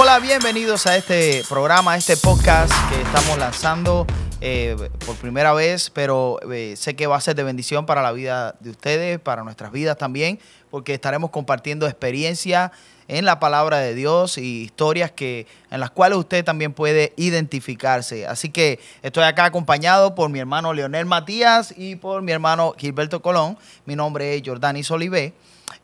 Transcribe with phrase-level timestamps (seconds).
[0.00, 4.06] Hola, bienvenidos a este programa, a este podcast que estamos lanzando
[4.40, 8.12] eh, por primera vez, pero eh, sé que va a ser de bendición para la
[8.12, 10.38] vida de ustedes, para nuestras vidas también,
[10.70, 12.70] porque estaremos compartiendo experiencia
[13.08, 18.24] en la palabra de Dios y historias que en las cuales usted también puede identificarse.
[18.24, 23.20] Así que estoy acá acompañado por mi hermano Leonel Matías y por mi hermano Gilberto
[23.20, 23.58] Colón.
[23.84, 25.34] Mi nombre es Jordani Solivé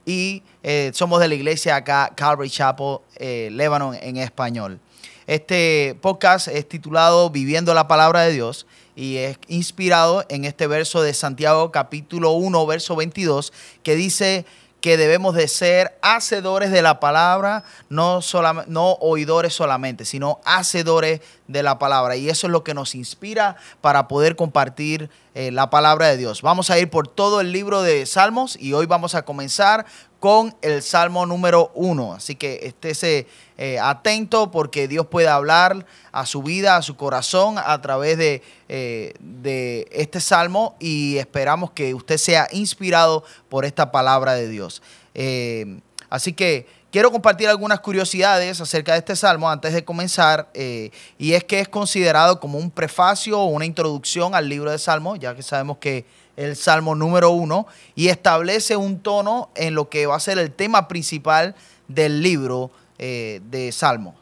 [0.05, 4.81] y eh, somos de la iglesia acá, Calvary Chapel, eh, Lebanon en español.
[5.27, 11.03] Este podcast es titulado Viviendo la Palabra de Dios y es inspirado en este verso
[11.03, 14.45] de Santiago capítulo 1, verso 22, que dice
[14.85, 18.21] que debemos de ser hacedores de la palabra, no,
[18.67, 22.17] no oidores solamente, sino hacedores de la palabra.
[22.17, 26.43] Y eso es lo que nos inspira para poder compartir eh, la palabra de Dios.
[26.43, 29.87] Vamos a ir por todo el libro de Salmos y hoy vamos a comenzar
[30.21, 32.13] con el Salmo número uno.
[32.13, 37.57] Así que estése eh, atento porque Dios puede hablar a su vida, a su corazón
[37.57, 44.35] a través de, eh, este Salmo y esperamos que usted sea inspirado por esta palabra
[44.35, 44.83] de Dios.
[45.15, 45.79] Eh,
[46.11, 51.45] así que quiero compartir algunas curiosidades acerca de este salmo antes de comenzar, y es
[51.45, 55.43] que es considerado como un prefacio o una introducción al libro de Salmos, ya que
[55.43, 60.21] sabemos que el Salmo número uno, y establece un tono en lo que va a
[60.21, 61.55] ser el tema principal
[61.89, 64.15] del libro eh, de Salmo.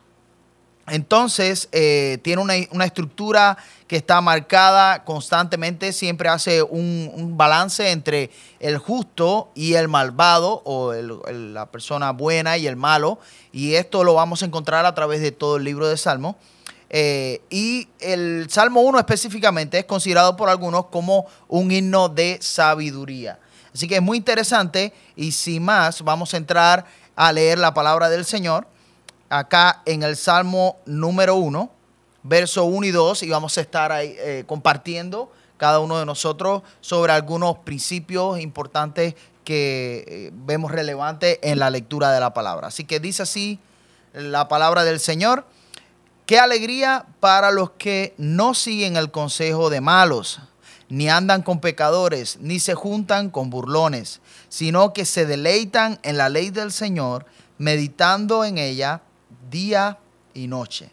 [0.88, 3.56] Entonces, eh, tiene una, estructura
[3.86, 10.92] que está marcada constantemente, siempre hace un, balance entre el justo y el malvado, o
[10.92, 13.20] la persona buena y el malo,
[13.52, 16.36] y esto lo vamos a encontrar a través de todo el libro de Salmo.
[16.90, 23.38] Eh, y el Salmo 1 específicamente es considerado por algunos como un himno de sabiduría.
[23.72, 26.84] Así que es muy interesante y sin más vamos a entrar
[27.16, 28.66] a leer la palabra del Señor
[29.28, 31.70] acá en el Salmo número 1,
[32.22, 36.62] verso 1 y 2 y vamos a estar ahí eh, compartiendo cada uno de nosotros
[36.80, 39.14] sobre algunos principios importantes
[39.44, 42.68] que eh, vemos relevantes en la lectura de la palabra.
[42.68, 43.58] Así que dice así
[44.12, 45.46] la palabra del Señor.
[46.26, 50.40] Qué alegría para los que no siguen el consejo de malos,
[50.88, 54.20] ni andan con pecadores, ni se juntan con burlones,
[54.52, 57.24] sino que se deleitan en la ley del Señor,
[57.56, 59.00] meditando en ella
[59.50, 59.96] día
[60.34, 60.90] y noche.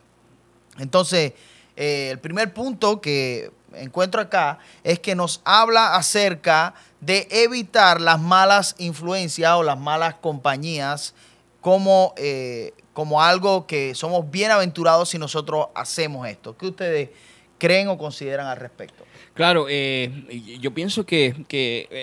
[0.77, 1.33] Entonces,
[1.75, 8.17] eh, el primer punto que encuentro acá es que nos habla acerca de evitar las
[8.21, 11.13] malas influencias o las malas compañías
[11.59, 16.55] como eh, como algo que somos bienaventurados si nosotros hacemos esto.
[16.55, 17.09] ¿Qué ustedes
[17.57, 19.03] creen o consideran al respecto?
[19.33, 21.35] Claro, eh, yo pienso que,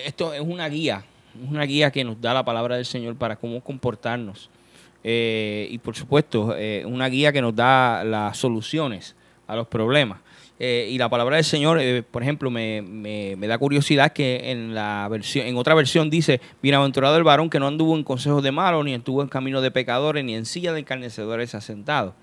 [0.05, 1.03] esto es una guía,
[1.49, 4.51] una guía que nos da la palabra del Señor para cómo comportarnos.
[5.05, 9.15] Eh, y por supuesto, eh, una guía que nos da las soluciones
[9.47, 10.19] a los problemas.
[10.59, 11.81] Eh, y la palabra del Señor,
[12.11, 17.17] por ejemplo, me, me, da curiosidad que en la versión, en otra versión dice, bienaventurado
[17.17, 20.25] el varón que no anduvo en consejos de malos, ni estuvo en camino de pecadores,
[20.25, 22.15] ni en silla de encarnecedores asentado.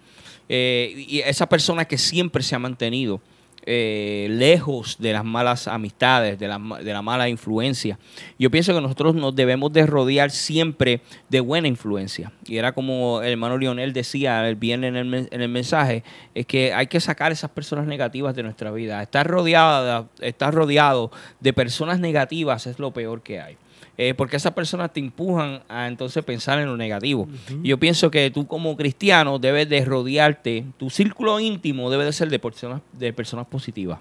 [0.50, 3.22] Y esa persona que siempre se ha mantenido
[3.66, 7.98] eh, lejos de las malas amistades, de la, de la, mala influencia.
[8.38, 12.34] Yo pienso que nosotros nos debemos de rodear siempre de buena influencia.
[12.46, 16.04] Y era como el hermano Lionel decía el viernes en el, en el mensaje,
[16.36, 19.02] es que hay que sacar esas personas negativas de nuestra vida.
[19.02, 23.58] Estar rodeado, estar rodeado de personas negativas es lo peor que hay.
[23.98, 27.28] Eh, porque esas personas te empujan a entonces pensar en lo negativo.
[27.62, 32.30] yo pienso que tú como cristiano debes de rodearte, tu círculo íntimo debe de ser
[32.30, 34.00] de personas, de personas positivas.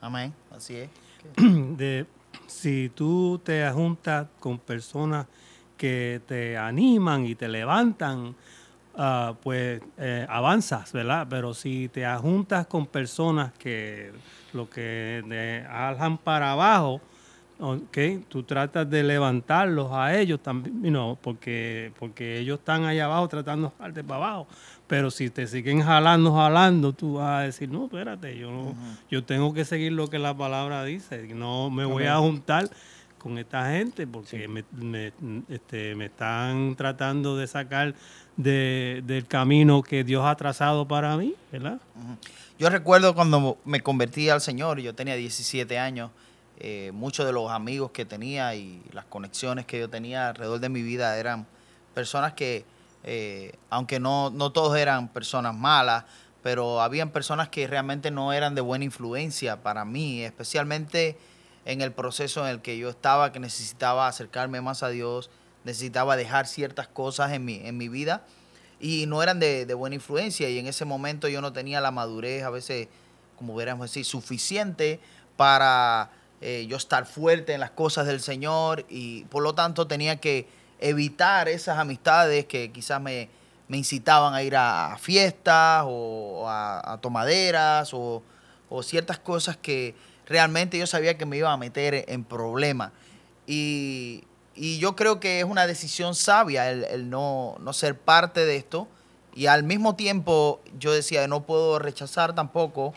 [0.00, 0.88] Amén, así es.
[1.76, 2.06] De,
[2.46, 5.26] si tú te juntas con personas
[5.76, 8.34] que te animan y te levantan,
[8.96, 11.26] ah, pues eh, avanzas, ¿verdad?
[11.28, 14.12] Pero si te juntas con personas que
[14.52, 17.00] lo que te aljan para abajo,
[17.60, 17.98] Ok,
[18.28, 23.68] tú tratas de levantarlos a ellos también, no, porque, porque ellos están allá abajo tratando
[23.68, 24.48] de jalarte para abajo.
[24.88, 28.74] Pero si te siguen jalando, jalando, tú vas a decir, no, espérate, yo,
[29.08, 31.28] yo tengo que seguir lo que la palabra dice.
[31.28, 32.68] No me voy a juntar
[33.18, 35.12] con esta gente porque me, me,
[35.48, 37.94] este, me están tratando de sacar
[38.36, 41.80] de, del camino que Dios ha trazado para mí, ¿verdad?
[42.58, 46.10] Yo recuerdo cuando me convertí al Señor, yo tenía 17 años
[46.58, 50.68] eh, muchos de los amigos que tenía y las conexiones que yo tenía alrededor de
[50.68, 51.46] mi vida eran
[51.94, 52.64] personas que,
[53.02, 56.04] eh, aunque no, no todos eran personas malas,
[56.42, 61.18] pero habían personas que realmente no eran de buena influencia para mí, especialmente
[61.64, 65.30] en el proceso en el que yo estaba, que necesitaba acercarme más a Dios,
[65.64, 68.24] necesitaba dejar ciertas cosas en mi, en mi vida.
[68.80, 71.90] y no eran de, de buena influencia y en ese momento yo no tenía la
[71.90, 72.88] madurez a veces,
[73.36, 75.00] como hubiéramos decir, suficiente
[75.36, 76.10] para
[76.40, 80.46] eh, yo estar fuerte en las cosas del Señor y por lo tanto tenía que
[80.78, 83.30] evitar esas amistades que quizás me,
[83.68, 88.22] me incitaban a ir a, fiestas o a, tomaderas o,
[88.68, 89.94] o, ciertas cosas que
[90.26, 92.92] realmente yo sabía que me iban a meter en problemas.
[93.46, 98.44] Y, y, yo creo que es una decisión sabia el, el no, no ser parte
[98.44, 98.88] de esto.
[99.34, 102.94] Y al mismo tiempo yo decía, no puedo rechazar tampoco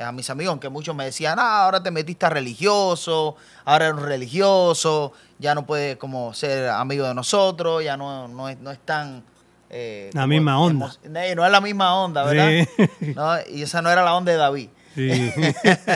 [0.00, 3.98] a mis amigos, aunque muchos me decían, ah, ahora te metiste a religioso, ahora eres
[3.98, 8.70] un religioso, ya no puedes como ser amigo de nosotros, ya no, no, es, no
[8.70, 9.22] es tan...
[9.68, 10.92] Eh, la misma onda.
[11.04, 12.66] No es la misma onda, ¿verdad?
[12.76, 12.86] Sí.
[13.14, 13.34] ¿No?
[13.48, 14.68] Y esa no era la onda de David.
[14.94, 15.32] Sí.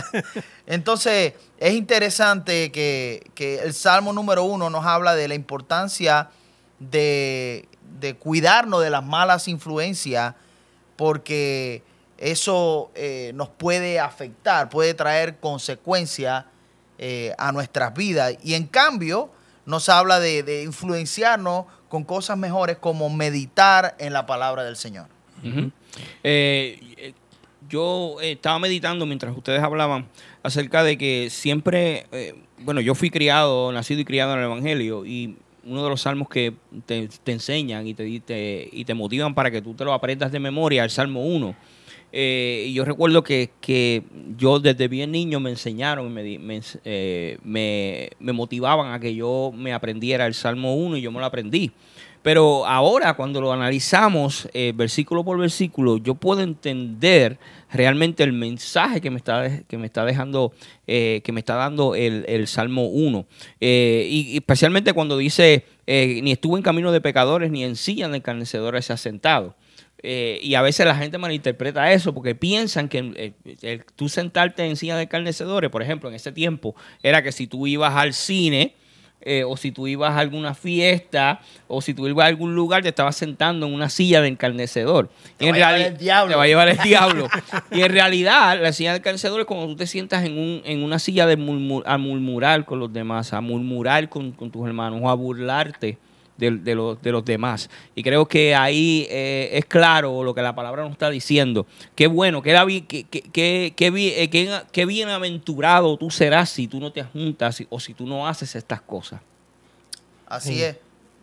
[0.67, 6.31] Entonces, es interesante que, que, el Salmo número uno nos habla de la importancia
[6.79, 7.69] de,
[7.99, 10.35] de cuidarnos de las malas influencias,
[10.95, 11.83] porque
[12.19, 16.45] eso eh, nos puede afectar, puede traer consecuencias
[16.99, 18.37] eh, a nuestras vidas.
[18.43, 19.31] Y en cambio,
[19.67, 25.07] nos habla de, influenciarnos con cosas mejores como meditar en la palabra del Señor.
[25.43, 25.71] -huh.
[26.23, 27.15] eh,
[27.69, 30.07] yo estaba meditando mientras ustedes hablaban
[30.43, 35.05] acerca de que siempre, eh, bueno, yo fui criado, nacido y criado en el Evangelio
[35.05, 36.55] y uno de los salmos que
[36.87, 40.39] te, enseñan y te, te, y te motivan para que tú te lo aprendas de
[40.39, 41.57] memoria, el Salmo 1
[42.17, 44.05] eh, yo recuerdo que, que,
[44.37, 49.73] yo desde bien niño me enseñaron, me, me, eh, me, motivaban a que yo me
[49.73, 51.73] aprendiera el Salmo 1 y yo me lo aprendí.
[52.25, 57.37] Pero ahora cuando lo analizamos eh, versículo por versículo, yo puedo entender
[57.73, 60.53] realmente el mensaje que me está, que me está dejando,
[60.87, 63.27] eh, que me está dando el, el Salmo 1.
[63.61, 68.19] Eh, y, especialmente cuando dice, ni estuvo en camino de pecadores, ni en silla de
[68.19, 69.57] encarnecedores se ha sentado.
[70.07, 74.11] Eh, y a veces la gente malinterpreta eso porque piensan que el, el, el, tú
[74.11, 77.95] sentarte en silla de carnecedores, por ejemplo, en ese tiempo, era que si tú ibas
[77.95, 78.75] al cine
[79.23, 82.83] eh, o si tú ibas a alguna fiesta o si tú ibas a algún lugar,
[82.83, 85.09] te estabas sentando en una silla de encarnecedor.
[85.39, 86.33] Te, va, a el diablo.
[86.33, 87.31] te va a llevar el diablo.
[87.71, 90.83] y en realidad, la silla de encarnecedor es cuando tú te sientas en, un, en
[90.83, 95.01] una silla de murmur, a murmurar con los demás, a murmurar con, con tus hermanos
[95.03, 95.97] o a burlarte
[96.37, 97.71] de, de, los, de los demás.
[97.95, 101.67] Y creo que ahí eh, es claro lo que la palabra nos está diciendo.
[101.95, 107.03] Qué bueno, qué, qué, qué, qué, qué, qué bienaventurado tú serás si tú no te
[107.03, 109.21] juntas o si tú no haces estas cosas.
[110.27, 110.63] Así sí.
[110.63, 110.77] es.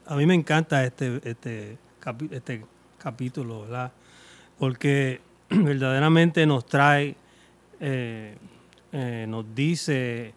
[0.06, 2.64] A mí me encanta este, este, capi, este
[2.98, 3.92] capítulo, ¿verdad?
[4.58, 7.16] Porque verdaderamente nos trae,
[7.80, 8.36] eh,
[8.92, 10.34] eh, nos dice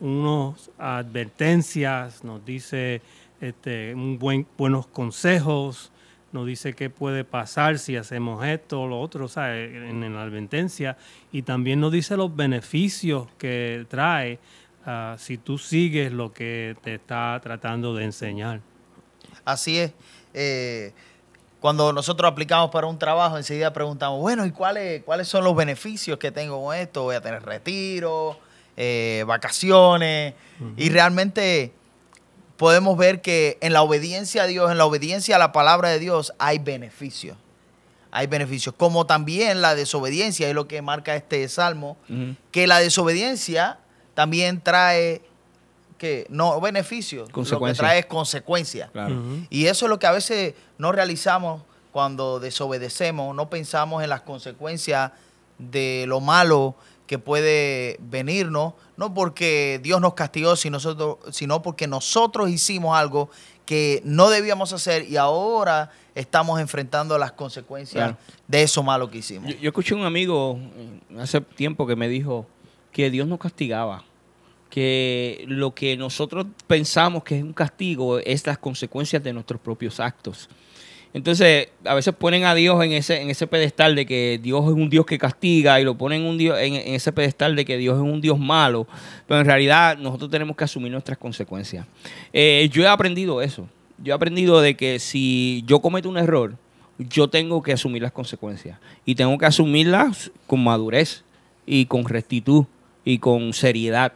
[0.00, 3.00] unas advertencias, nos dice
[3.40, 5.92] este, un buen, buenos consejos,
[6.32, 10.14] nos dice qué puede pasar si hacemos esto o lo otro, o sea, en, en,
[10.14, 10.96] la advertencia,
[11.32, 14.38] y también nos dice los beneficios que trae
[14.86, 18.60] uh, si tú sigues lo que te está tratando de enseñar.
[19.44, 19.92] Así es.
[20.34, 20.92] Eh,
[21.60, 26.18] cuando nosotros aplicamos para un trabajo, enseguida preguntamos, bueno, ¿y cuáles, cuáles son los beneficios
[26.18, 27.04] que tengo con esto?
[27.04, 28.38] Voy a tener retiro,
[28.76, 30.74] eh, vacaciones, uh -huh.
[30.76, 31.72] y realmente
[32.56, 35.98] podemos ver que en la obediencia a Dios, en la obediencia a la palabra de
[35.98, 37.36] Dios, hay beneficios.
[38.10, 38.74] Hay beneficios.
[38.76, 42.36] Como también la desobediencia, es lo que marca este salmo, uh -huh.
[42.50, 43.78] que la desobediencia
[44.14, 45.22] también trae
[45.98, 48.90] que no beneficios, lo que trae es.
[48.92, 49.14] Claro.
[49.14, 49.46] Uh -huh.
[49.50, 54.20] Y eso es lo que a veces no realizamos cuando desobedecemos, no pensamos en las
[54.22, 55.12] consecuencias
[55.58, 56.74] de lo malo
[57.06, 63.30] que puede venirnos, no porque Dios nos castigó, sino, nosotros, sino porque nosotros hicimos algo
[63.64, 68.16] que no debíamos hacer y ahora estamos enfrentando las consecuencias claro.
[68.46, 69.50] de eso malo que hicimos.
[69.50, 72.46] Yo, yo, escuché un amigo eh, hace tiempo que me dijo
[72.92, 74.04] que Dios nos castigaba,
[74.70, 80.00] que lo que nosotros pensamos que es un castigo es las consecuencias de nuestros propios
[80.00, 80.48] actos.
[81.16, 84.72] Entonces, a veces ponen a Dios en ese, en ese pedestal de que Dios es
[84.72, 87.96] un Dios que castiga y lo ponen un Dios, en, ese pedestal de que Dios
[87.96, 88.86] es un Dios malo,
[89.26, 91.86] pero en realidad nosotros tenemos que asumir nuestras consecuencias.
[92.34, 93.66] Eh, yo he aprendido eso.
[93.96, 96.54] Yo he aprendido de que si yo cometo un error,
[96.98, 101.24] yo tengo que asumir las consecuencias y tengo que asumirlas con madurez
[101.64, 102.66] y con rectitud
[103.06, 104.12] y con seriedad.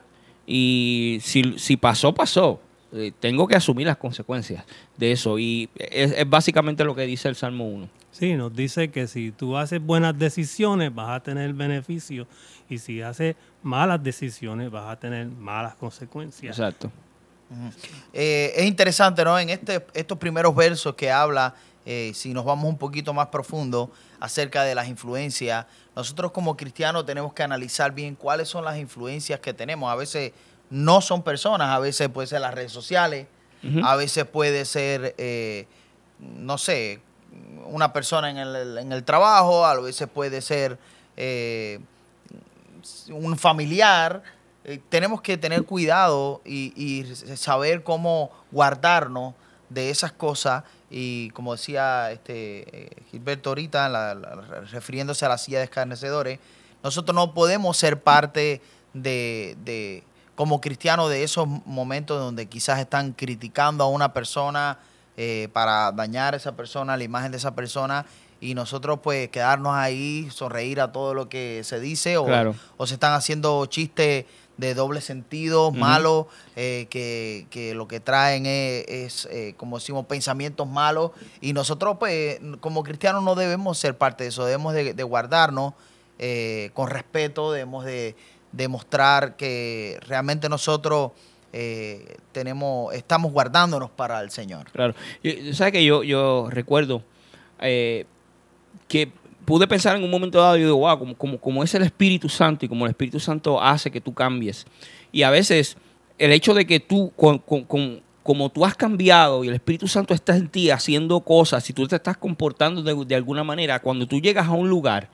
[0.46, 2.60] Y si, si pasó, pasó
[2.92, 4.64] eh, tengo que asumir las consecuencias
[4.96, 5.38] de eso.
[5.38, 7.88] Y es, es, básicamente lo que dice el Salmo 1.
[8.10, 12.26] Sí, nos dice que si tú haces buenas decisiones vas a tener beneficios
[12.68, 16.58] y si haces malas decisiones vas a tener malas consecuencias.
[16.58, 16.90] Exacto.
[17.50, 17.72] Uh -huh.
[18.12, 19.38] eh, es interesante, ¿no?
[19.38, 21.54] En este, estos primeros versos que habla
[21.86, 25.66] eh, si nos vamos un poquito más profundo acerca de las influencias,
[25.96, 29.90] nosotros como cristianos tenemos que analizar bien cuáles son las influencias que tenemos.
[29.90, 30.32] A veces
[30.70, 33.26] no son personas, a veces puede ser las redes sociales,
[33.84, 35.66] a veces puede ser, eh,
[36.18, 37.00] no sé,
[37.66, 40.78] una persona en el, en el, trabajo, a veces puede ser
[41.16, 41.78] eh,
[43.10, 44.22] un familiar.
[44.64, 49.34] Eh, tenemos que tener cuidado y, y, saber cómo guardarnos
[49.68, 54.14] de esas cosas y como decía este Gilberto ahorita,
[54.70, 56.38] refiriéndose a la silla de escarnecedores,
[56.82, 58.62] nosotros no podemos ser parte
[58.94, 60.02] de, de
[60.40, 64.78] como cristianos de esos momentos donde quizás están criticando a una persona
[65.18, 68.06] eh, para dañar a esa persona, la imagen de esa persona,
[68.40, 72.26] y nosotros pues quedarnos ahí, sonreír a todo lo que se dice, o,
[72.78, 74.24] o se están haciendo chistes
[74.56, 76.24] de doble sentido, malos,
[76.56, 81.10] eh, que, lo que traen es, eh, como decimos, pensamientos malos,
[81.42, 85.74] y nosotros pues como cristianos no debemos ser parte de eso, debemos de, guardarnos
[86.72, 88.16] con respeto, debemos de
[88.52, 91.12] demostrar que realmente nosotros
[91.52, 94.70] eh, tenemos, estamos guardándonos para el Señor.
[94.70, 94.94] Claro.
[95.52, 97.02] ¿Sabes que yo, yo recuerdo
[97.60, 98.06] eh,
[98.88, 99.10] que
[99.44, 102.28] pude pensar en un momento dado y digo, wow, como, como, como, es el Espíritu
[102.28, 104.66] Santo y como el Espíritu Santo hace que tú cambies.
[105.10, 105.76] Y a veces
[106.18, 107.38] el hecho de que tú, con,
[108.22, 111.88] como tú has cambiado y el Espíritu Santo está en ti haciendo cosas, si tú
[111.88, 115.10] te estás comportando de, de alguna manera, cuando tú llegas a un lugar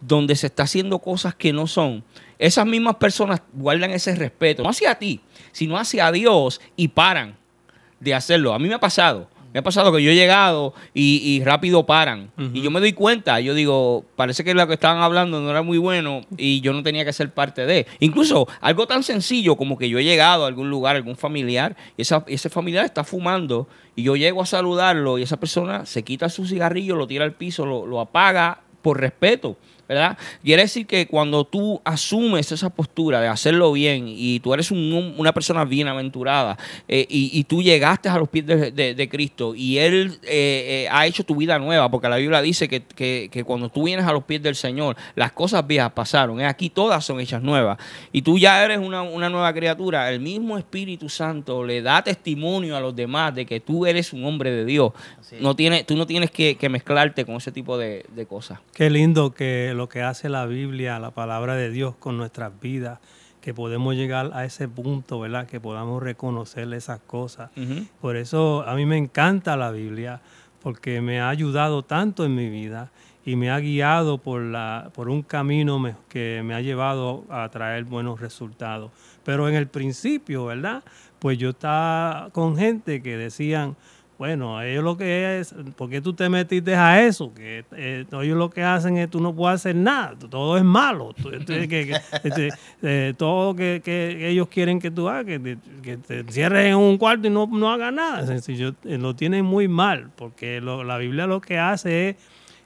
[0.00, 2.04] donde se está haciendo cosas que no son,
[2.42, 5.20] esas mismas personas guardan ese respeto, no hacia ti,
[5.52, 7.36] sino hacia Dios y paran
[8.00, 8.52] de hacerlo.
[8.52, 9.28] A mí me ha pasado.
[9.54, 12.32] Me ha pasado que yo he llegado y, rápido paran.
[12.54, 15.62] Y yo me doy cuenta, yo digo, parece que lo que estaban hablando no era
[15.62, 17.86] muy bueno y yo no tenía que ser parte de.
[18.00, 22.02] Incluso algo tan sencillo como que yo he llegado a algún lugar, algún familiar, y
[22.02, 26.46] ese familiar está fumando y yo llego a saludarlo y esa persona se quita su
[26.46, 29.58] cigarrillo, lo tira al piso, lo apaga por respeto.
[29.92, 30.18] ¿Verdad?
[30.42, 35.32] Quiere decir que cuando tú asumes esa postura de hacerlo bien y tú eres una
[35.32, 36.58] persona bienaventurada
[36.88, 41.24] eh, y, tú llegaste a los pies de, Cristo y Él eh, eh, ha hecho
[41.24, 44.54] tu vida nueva, porque la Biblia dice que, cuando tú vienes a los pies del
[44.54, 47.78] Señor, las cosas viejas pasaron, aquí todas son hechas nuevas
[48.12, 52.80] y tú ya eres una, nueva criatura, el mismo Espíritu Santo le da testimonio a
[52.80, 54.92] los demás de que tú eres un hombre de Dios.
[55.40, 58.58] No tiene, tú no tienes que, mezclarte con ese tipo de, de cosas.
[58.74, 62.98] Qué lindo que lo que hace la Biblia, la palabra de Dios con nuestras vidas,
[63.40, 65.46] que podemos llegar a ese punto, ¿verdad?
[65.46, 67.50] Que podamos reconocer esas cosas.
[68.00, 70.20] Por eso a mí me encanta la Biblia,
[70.62, 72.90] porque me ha ayudado tanto en mi vida
[73.24, 77.84] y me ha guiado por, la, por un camino que me ha llevado a traer
[77.84, 78.90] buenos resultados.
[79.24, 80.82] Pero en el principio, ¿verdad?
[81.18, 83.76] Pues yo estaba con gente que decían,
[84.22, 87.34] bueno, ellos lo que es, ¿por qué tú te metiste a eso?
[87.34, 91.12] Que eh, ellos lo que hacen es tú no puedes hacer nada, todo es malo.
[91.44, 92.50] que, este,
[92.82, 97.26] eh, todo que, que, ellos quieren que tú hagas, que, te encierres en un cuarto
[97.26, 98.24] y no, no hagas nada.
[98.24, 102.16] Sencillo, eh, lo tienen muy mal, porque la Biblia lo que hace es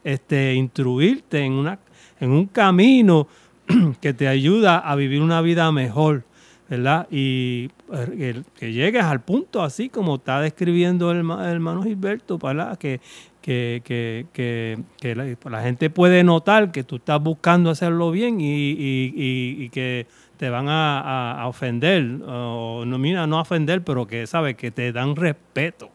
[0.05, 1.79] este, instruirte en, una,
[2.21, 3.29] en un camino
[4.03, 6.25] que te ayuda a vivir una vida mejor.
[6.69, 7.07] ¿Verdad?
[7.11, 12.77] Y eh, que, llegues al punto así como está describiendo el, hermano Gilberto, ¿verdad?
[12.79, 13.01] Que,
[13.41, 19.69] que, que, que la, gente puede notar que tú estás buscando hacerlo bien y, y,
[19.69, 20.07] que
[20.37, 25.15] te van a, ofender, o no, mira, no ofender, pero que sabes que te dan
[25.15, 25.91] respeto.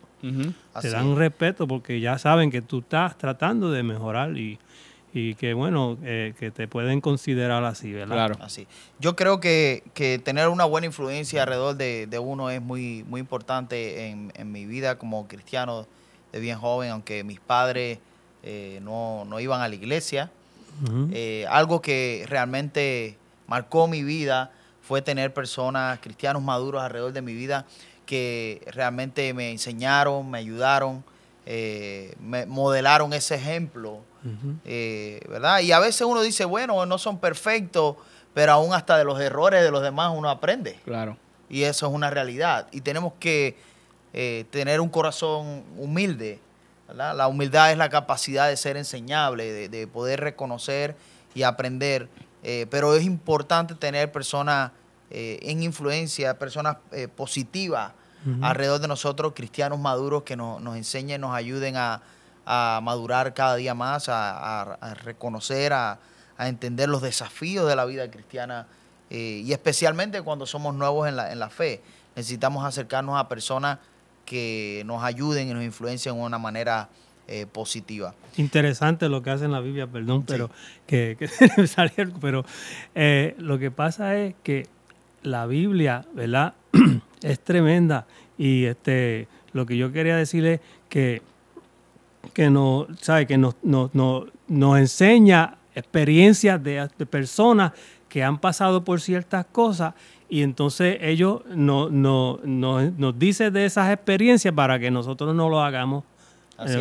[0.81, 4.57] Te dan respeto porque ya saben que tú estás tratando de mejorar y,
[5.13, 8.15] y que bueno, eh, que te pueden considerar así, ¿verdad?
[8.15, 8.36] Claro.
[8.39, 8.68] Así.
[9.00, 9.84] Yo creo que,
[10.24, 15.27] tener una buena influencia alrededor de, uno es muy, muy importante en, mi vida como
[15.27, 15.86] cristiano
[16.32, 18.00] de bien joven, aunque mis padres
[18.44, 20.32] eh, no, iban a la iglesia.
[21.12, 24.51] Eh, algo que realmente marcó mi vida
[24.82, 27.65] fue tener personas, cristianos maduros alrededor de mi vida
[28.06, 31.03] que realmente me enseñaron, me ayudaron,
[32.20, 34.01] me modelaron ese ejemplo
[34.65, 35.60] eh, ¿verdad?
[35.62, 37.96] Y a veces uno dice, bueno, no son perfectos,
[38.34, 40.79] pero aún hasta de los errores de los demás uno aprende.
[40.86, 41.17] Claro.
[41.50, 42.67] Y eso es una realidad.
[42.72, 43.58] Y tenemos que
[44.13, 46.39] eh, tener un corazón humilde.
[46.93, 50.96] La humildad es la capacidad de ser enseñable, de, poder reconocer
[51.34, 52.10] y aprender.
[52.43, 54.72] Eh, pero es importante tener personas
[55.13, 56.77] en influencia, personas
[57.15, 57.91] positivas
[58.41, 62.01] alrededor de nosotros, cristianos maduros que nos enseñen, nos ayuden a,
[62.45, 65.99] a madurar cada día más, a, reconocer, a,
[66.39, 68.65] entender los desafíos de la vida cristiana
[69.11, 71.81] eh, y especialmente cuando somos nuevos en la, en la fe.
[72.15, 73.77] Necesitamos acercarnos a personas
[74.25, 76.89] que nos ayuden y nos influencien de una manera
[77.27, 78.15] eh, positiva.
[78.37, 80.49] Interesante lo que hace en la Biblia, perdón, pero
[80.87, 81.29] que, que
[82.21, 82.43] pero
[82.95, 84.67] eh, lo que pasa es que
[85.21, 86.55] la Biblia, ¿verdad?
[87.21, 88.05] es tremenda
[88.37, 90.59] y este lo que yo quería decir es
[90.89, 91.21] que
[92.33, 93.25] que nos, ¿sabe?
[93.25, 97.71] que nos, nos, nos, nos enseña experiencias de, de personas
[98.07, 99.93] que han pasado por ciertas cosas
[100.29, 105.49] y entonces ellos no, no, no, nos dicen de esas experiencias para que nosotros no
[105.49, 106.03] lo hagamos,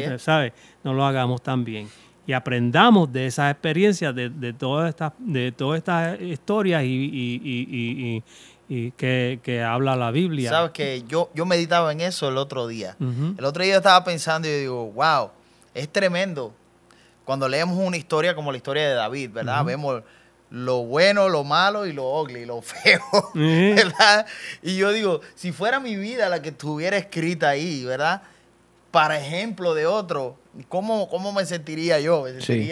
[0.05, 0.53] eh.
[0.85, 1.89] No lo hagamos también.
[2.27, 7.41] Y aprendamos de esas experiencias, de, de todas estas, de todas estas historias y, y-
[7.45, 8.23] y-
[8.71, 10.49] y- que, que habla la Biblia.
[10.51, 12.97] Sabes que yo, yo meditaba en eso el otro día.
[13.01, 15.31] El otro día estaba pensando y yo digo, wow,
[15.75, 16.55] es tremendo.
[17.25, 19.65] Cuando leemos una historia como la historia de David, ¿verdad?
[19.65, 20.03] Vemos
[20.51, 23.03] lo bueno, lo malo y lo ugly, lo feo.
[23.35, 24.27] ¿verdad?
[24.63, 28.23] Y yo digo, si fuera mi vida la que estuviera escrita ahí, ¿verdad?
[28.91, 30.37] Para ejemplo de otro,
[30.69, 32.25] ¿cómo, cómo me sentiría yo?
[32.25, 32.69] Me Sí.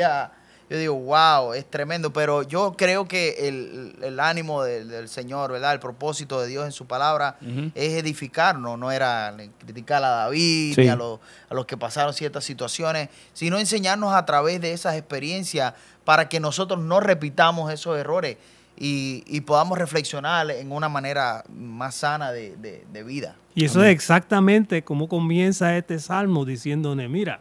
[0.70, 5.50] Yo digo, wow, es tremendo, pero yo creo que el, el ánimo del, del Señor,
[5.52, 5.72] ¿verdad?
[5.72, 7.36] El propósito de Dios en su palabra
[7.74, 9.34] es edificarnos, no era
[9.64, 10.82] criticar a David Sí.
[10.82, 14.94] ni a, los, a los que pasaron ciertas situaciones, sino enseñarnos a través de esas
[14.96, 15.72] experiencias
[16.04, 18.36] para que nosotros no repitamos esos errores
[18.76, 23.36] y, y podamos reflexionar en una manera más sana de, de- de vida.
[23.54, 27.40] Y eso es exactamente como comienza este salmo diciéndole, mira,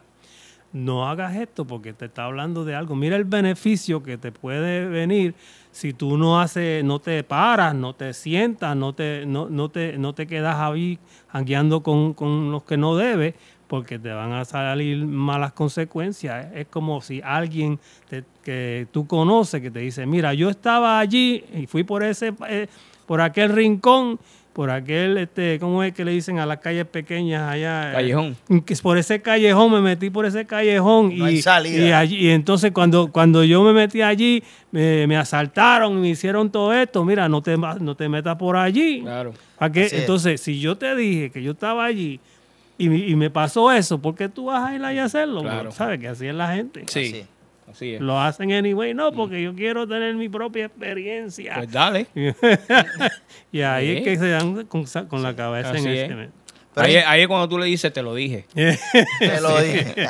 [0.72, 2.94] no hagas esto porque te está hablando de algo.
[2.94, 5.34] Mira el beneficio que te puede venir
[5.70, 9.96] si tú no haces, no te paras, no te sientas, no te, no, no te,
[9.98, 10.98] no te quedas ahí
[11.28, 13.34] jangueando con, con los que no debes,
[13.68, 16.48] porque te van a salir malas consecuencias.
[16.54, 17.78] Es como si alguien
[18.42, 22.66] que tú conoces que te dice, mira, yo estaba allí y fui por ese, eh,
[23.06, 24.18] por aquel rincón,
[24.58, 27.92] por aquel, este, ¿cómo es que le dicen a las calles pequeñas allá?
[27.92, 28.36] Callejón.
[28.66, 31.86] que por ese callejón, me metí por ese callejón No y, hay salida.
[31.86, 36.08] y, allí- y entonces cuando, cuando yo me metí allí, me, me asaltaron y me
[36.08, 39.02] hicieron todo esto, mira, no te, no te metas por allí.
[39.02, 39.32] Claro.
[39.56, 39.88] ¿Para qué?
[39.92, 42.18] Entonces, si yo te dije que yo estaba allí
[42.76, 45.42] y, me- y me pasó eso, ¿por qué tú vas a ir ahí a hacerlo?
[45.42, 45.70] Claro.
[45.70, 46.82] ¿Sabes que así es la gente?
[46.88, 46.98] Sí.
[47.14, 47.24] Así.
[47.70, 48.00] Así es.
[48.00, 51.54] Lo hacen anyway, no, porque yo quiero tener mi propia experiencia.
[51.56, 52.06] Pues dale.
[53.52, 53.96] y ahí Sí.
[53.98, 56.10] es que se dan con, con la cabeza así en es.
[56.10, 56.30] ese.
[56.74, 58.46] Pero ahí, ahí es cuando tú le dices, te lo dije.
[58.54, 60.06] Te lo dije.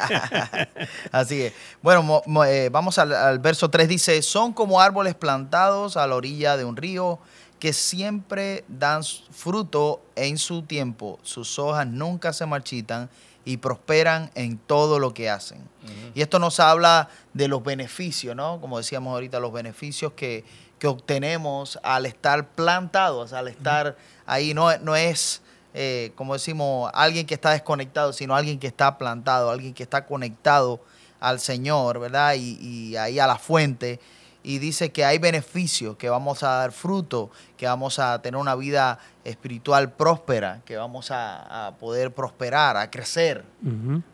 [1.13, 1.53] Así es.
[1.83, 3.89] Bueno, mo- mo- eh, vamos al, al verso 3.
[3.89, 7.19] Dice, son como árboles plantados a la orilla de un río
[7.59, 11.19] que siempre dan fruto en su tiempo.
[11.23, 13.09] Sus hojas nunca se marchitan
[13.45, 15.67] y prosperan en todo lo que hacen.
[16.15, 18.61] Y esto nos habla de los beneficios, ¿no?
[18.61, 20.45] Como decíamos ahorita, los beneficios que,
[20.79, 23.97] que obtenemos al estar plantados, al estar
[24.27, 24.53] ahí.
[24.53, 25.41] No, no es,
[25.73, 30.05] eh, como decimos, alguien que está desconectado, sino alguien que está plantado, alguien que está
[30.05, 30.81] conectado
[31.21, 32.35] al Señor, ¿verdad?
[32.37, 33.99] Y, y ahí a la fuente.
[34.43, 38.55] Y dice que hay beneficios, que vamos a dar fruto, que vamos a tener una
[38.55, 43.45] vida espiritual próspera, que vamos a, a poder prosperar, a crecer.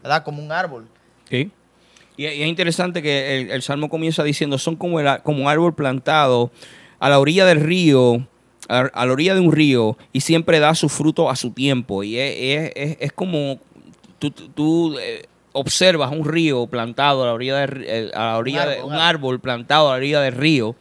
[0.02, 0.24] ¿verdad?
[0.24, 0.86] Como un árbol.
[1.28, 1.50] Sí.
[2.16, 5.48] Y, y es interesante que el, el salmo comienza diciendo, son como, el, como un
[5.48, 6.50] árbol plantado
[6.98, 8.26] a la orilla del río,
[8.68, 12.02] a, a la orilla de un río, y siempre da su fruto a su tiempo.
[12.02, 13.58] Y es, es- es- es como
[14.18, 18.38] tú, tú- tú, eh, observas un río plantado a la orilla, ri- eh, a la
[18.38, 20.76] orilla de árbol, un un árbol plantado a la orilla del río.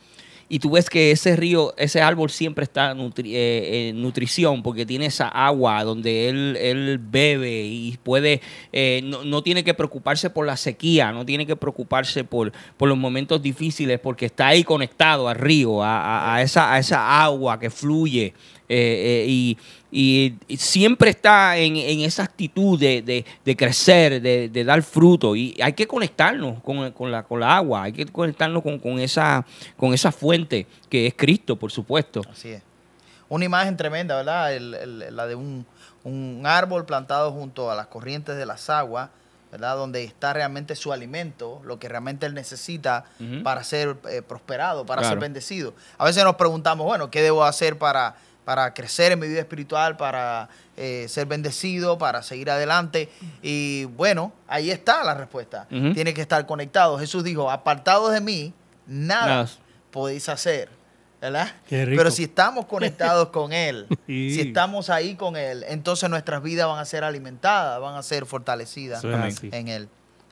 [0.50, 4.86] Y tú ves que ese río, ese árbol siempre está nutri- eh, en nutrición porque
[4.86, 8.40] tiene esa agua donde él, él bebe y puede,
[8.72, 12.88] eh, no, no tiene que preocuparse por la sequía, no tiene que preocuparse por, por
[12.90, 17.24] los momentos difíciles porque está ahí conectado al río, a, a- a esa, a esa
[17.24, 18.34] agua que fluye.
[18.76, 19.58] Eh, eh, y,
[19.92, 24.82] y- y siempre está en, en esa actitud de, de- de crecer, de, de dar
[24.82, 25.36] fruto.
[25.36, 29.00] Y hay que conectarnos con, con la, con la agua, hay que conectarnos con, con
[29.00, 29.46] esa,
[29.78, 32.22] con esa fuente que es Cristo, por supuesto.
[32.32, 32.62] Así es.
[33.30, 34.54] Una imagen tremenda, ¿verdad?
[34.56, 35.66] El- el- la de un,
[36.04, 39.10] un árbol plantado junto a las corrientes de las aguas,
[39.52, 39.76] ¿verdad?
[39.76, 43.06] Donde está realmente su alimento, lo que realmente él necesita
[43.44, 45.76] para ser eh, prosperado, para ser bendecido.
[46.00, 49.96] A veces nos preguntamos, bueno, ¿qué debo hacer para, para crecer en mi vida espiritual,
[49.98, 53.10] para eh, ser bendecido, para seguir adelante?
[53.42, 55.68] Y bueno, ahí está la respuesta.
[55.70, 56.98] Tiene que estar conectado.
[57.00, 58.54] Jesús dijo, apartados de mí,
[58.88, 59.50] nada, Nada.
[59.92, 60.70] podéis hacer.
[61.22, 61.54] ¿Verdad?
[61.70, 62.00] Qué rico.
[62.00, 64.32] Pero si estamos conectados con Él, Sí.
[64.36, 68.26] si estamos ahí con Él, entonces nuestras vidas van a ser alimentadas, van a ser
[68.26, 69.88] fortalecidas en Él.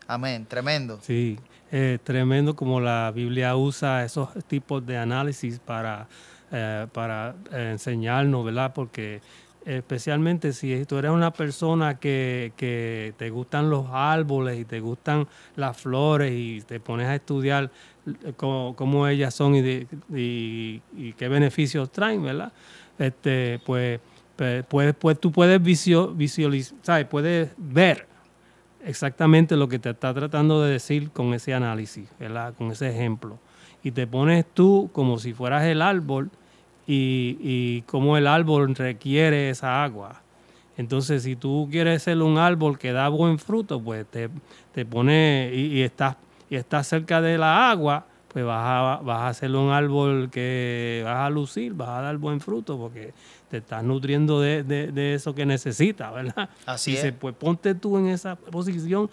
[0.05, 0.45] Amén.
[0.45, 0.99] Tremendo.
[1.01, 1.39] Sí,
[1.71, 6.09] eh, tremendo como la Biblia usa esos tipos de análisis para,
[6.51, 8.73] eh, para eh, enseñarnos, ¿verdad?
[8.73, 9.21] Porque
[9.65, 15.77] especialmente si tú eres una persona que, te gustan los árboles y te gustan las
[15.77, 17.69] flores y te pones a estudiar
[18.35, 22.51] cómo, ellas son y, y, qué beneficios traen, ¿verdad?
[22.97, 23.99] Este, pues,
[24.67, 28.07] pues, pues, tú puedes visualizar, puedes ver
[28.83, 32.53] exactamente lo que te está tratando de decir con ese análisis, ¿verdad?
[32.55, 33.39] Con ese ejemplo.
[33.83, 36.31] Y te pones tú como si fueras el árbol
[36.87, 40.21] y, y cómo el árbol requiere esa agua.
[40.77, 44.29] Entonces, si tú quieres ser un árbol que da buen fruto, pues te,
[44.73, 46.15] te pones y, estás,
[46.49, 51.01] y estás cerca de la agua, pues vas a, vas a hacer un árbol que
[51.03, 53.13] vas a lucir, vas a dar buen fruto porque
[53.49, 56.49] te estás nutriendo de, de, eso que necesitas, ¿verdad?
[56.65, 57.11] Así es.
[57.13, 59.09] pues ponte tú en esa posición,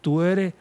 [0.00, 0.54] tú eres,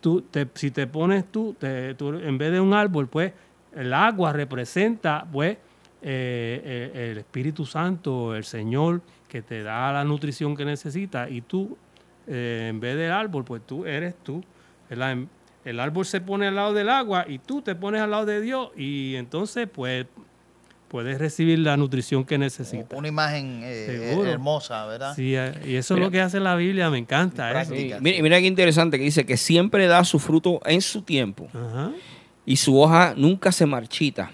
[0.00, 3.32] tú, te, si te pones tú, te, tú, en vez de un árbol, pues
[3.76, 5.58] el agua representa, pues,
[6.02, 11.40] eh, eh, el Espíritu Santo, el Señor, que te da la nutrición que necesitas, y
[11.40, 11.76] tú,
[12.26, 14.42] eh, en vez del árbol, pues tú eres tú.
[14.88, 18.40] El árbol se pone al lado del agua y tú te pones al lado de
[18.40, 20.06] Dios, y entonces, pues,
[20.88, 22.98] puedes recibir la nutrición que necesitas.
[22.98, 25.14] Una imagen hermosa, ¿verdad?
[25.14, 25.34] Sí,
[25.66, 27.60] y eso es lo que hace la Biblia, me encanta.
[27.60, 27.74] Eso.
[27.74, 31.48] Mira, mira qué interesante que dice que siempre da su fruto en su tiempo.
[32.48, 34.30] Y su hoja nunca se marchita.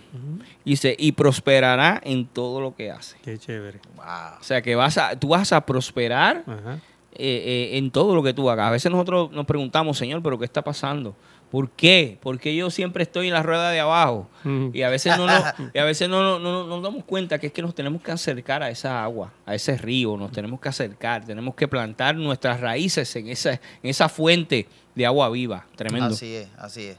[0.64, 3.16] Dice, y prosperará en todo lo que hace.
[3.24, 3.81] Qué chévere.
[3.98, 8.33] O sea, que vas a, tú vas a prosperar eh, eh, en todo lo que
[8.33, 8.68] tú hagas.
[8.68, 11.16] A veces nosotros nos preguntamos, Señor, ¿pero qué está pasando?
[11.50, 12.16] ¿Por qué?
[12.22, 14.31] Porque yo siempre estoy en la rueda de abajo.
[14.72, 15.42] Y a veces no nos,
[15.77, 18.70] a veces no, no, nos damos cuenta que es que nos tenemos que acercar a
[18.70, 23.27] esa agua, a ese río, nos tenemos que acercar, tenemos que plantar nuestras raíces en
[23.27, 25.66] esa, en esa fuente de agua viva.
[25.74, 26.14] Tremendo.
[26.14, 26.98] Así es, así es.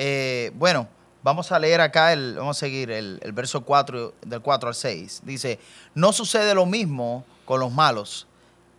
[0.00, 0.88] Eh, bueno,
[1.20, 5.22] Vamos a leer acá, el, vamos a seguir el, verso 4, del 4 al 6.
[5.24, 5.58] Dice,
[5.94, 8.26] no sucede lo mismo con los malos.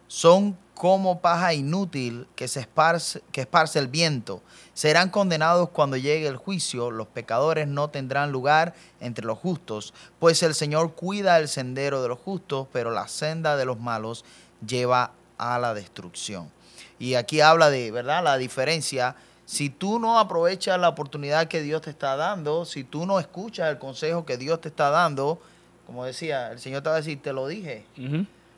[0.07, 4.41] Son como paja inútil que, se esparce, que esparce el viento.
[4.73, 6.91] Serán condenados cuando llegue el juicio.
[6.91, 12.07] Los pecadores no tendrán lugar entre los justos, pues el Señor cuida el sendero de
[12.07, 14.23] los justos, pero la senda de los malos
[14.65, 16.49] lleva a la destrucción.
[16.97, 18.23] Y aquí habla de, ¿verdad?
[18.23, 19.15] La diferencia
[19.49, 23.67] si tú no aprovechas la oportunidad que Dios te está dando, si tú no escuchas
[23.69, 25.41] el consejo que Dios te está dando,
[25.87, 27.83] como decía, el Señor te va a decir, te lo dije,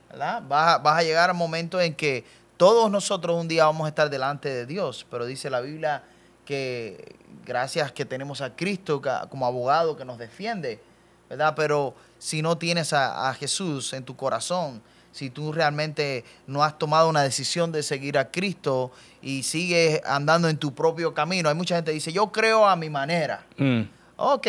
[0.09, 0.43] ¿verdad?
[0.49, 2.25] Vas a, llegar a un momento en que
[2.57, 6.03] todos nosotros un día vamos a estar delante de Dios, pero dice la Biblia
[6.43, 10.81] que gracias que tenemos a Cristo como abogado que nos defiende,
[11.29, 11.53] ¿verdad?
[11.55, 17.09] Pero si no tienes a Jesús en tu corazón, si tú realmente no has tomado
[17.09, 21.49] una decisión de seguir a Cristo y sigues andando en tu propio camino.
[21.49, 23.45] Hay mucha gente que dice, yo creo a mi manera.
[23.57, 23.81] Mm.
[24.17, 24.47] Ok.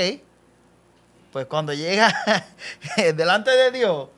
[1.33, 2.12] Pues cuando llegas
[3.16, 4.09] delante de Dios,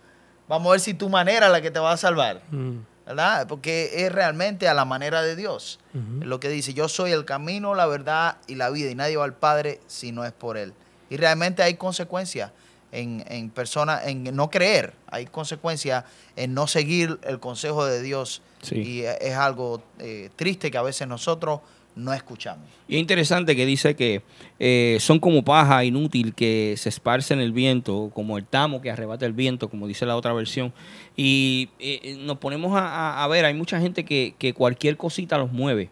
[0.48, 2.42] vamos a ver si tu manera es la que te va a salvar.
[2.50, 2.78] Mm.
[3.06, 3.46] ¿Verdad?
[3.46, 5.78] Porque es realmente a la manera de Dios.
[6.20, 9.24] Lo que dice, yo soy el camino, la verdad y la vida y nadie va
[9.24, 10.72] al Padre si no es por Él.
[11.10, 12.50] Y realmente hay consecuencias
[12.94, 14.94] en, en personas, en no creer.
[15.08, 16.04] Hay consecuencias
[16.36, 18.42] en no seguir el consejo de Dios.
[18.70, 21.60] Y es algo eh, triste que a veces nosotros
[21.96, 22.64] no escuchamos.
[22.88, 24.22] Y es interesante que dice que
[24.58, 28.90] eh, son como paja inútil que se esparce en el viento, como el tamo que
[28.90, 30.72] arrebata el viento, como dice la otra versión.
[31.16, 35.90] Y eh, nos ponemos a, ver, hay mucha gente que, que cualquier cosita los mueve,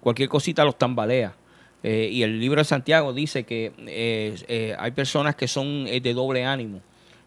[0.00, 1.34] cualquier cosita los tambalea.
[1.82, 6.14] Eh, y el libro de Santiago dice que eh, eh, hay personas que son de
[6.14, 6.80] doble ánimo.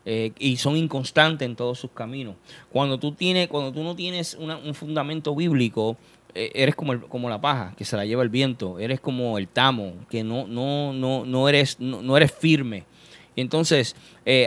[0.05, 2.35] y son inconstantes en todos sus caminos.
[2.71, 5.97] Cuando tú, tienes, cuando tú no tienes un fundamento bíblico,
[6.33, 9.93] eres como, como la paja que se la lleva el viento, eres como el tamo,
[10.09, 12.85] que no, no, no, no, eres, no, eres firme.
[13.35, 13.95] entonces,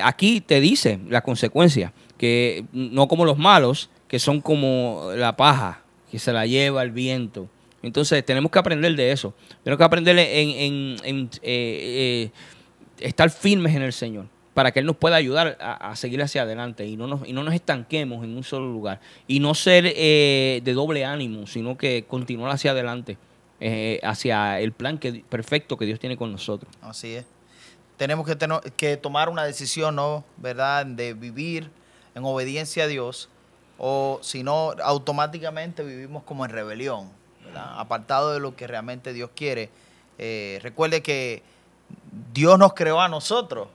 [0.03, 5.83] aquí te dice la consecuencia, que no como los malos, que son como la paja
[6.11, 7.49] que se la lleva el viento.
[7.83, 9.35] Entonces tenemos que aprender de eso.
[9.63, 12.31] Tenemos que aprender en, eh, eh,
[13.01, 16.87] estar firmes en el Señor para que Él nos pueda ayudar a, seguir hacia adelante
[16.87, 19.01] y no, nos, estanquemos en un solo lugar.
[19.27, 23.17] Y no ser eh, de doble ánimo, sino que continuar hacia adelante,
[24.03, 26.71] hacia el plan que, perfecto que Dios tiene con nosotros.
[26.83, 27.25] Así es.
[27.97, 30.25] Tenemos que, tener, que tomar una decisión, ¿no?
[30.37, 30.85] ¿Verdad?
[30.85, 31.71] De vivir
[32.15, 33.31] en obediencia a Dios
[33.79, 37.22] o si no, automáticamente vivimos como en rebelión
[37.57, 39.71] apartado de lo que realmente Dios quiere.
[40.19, 41.43] Eh, recuerde que
[42.33, 43.69] Dios nos creó a nosotros.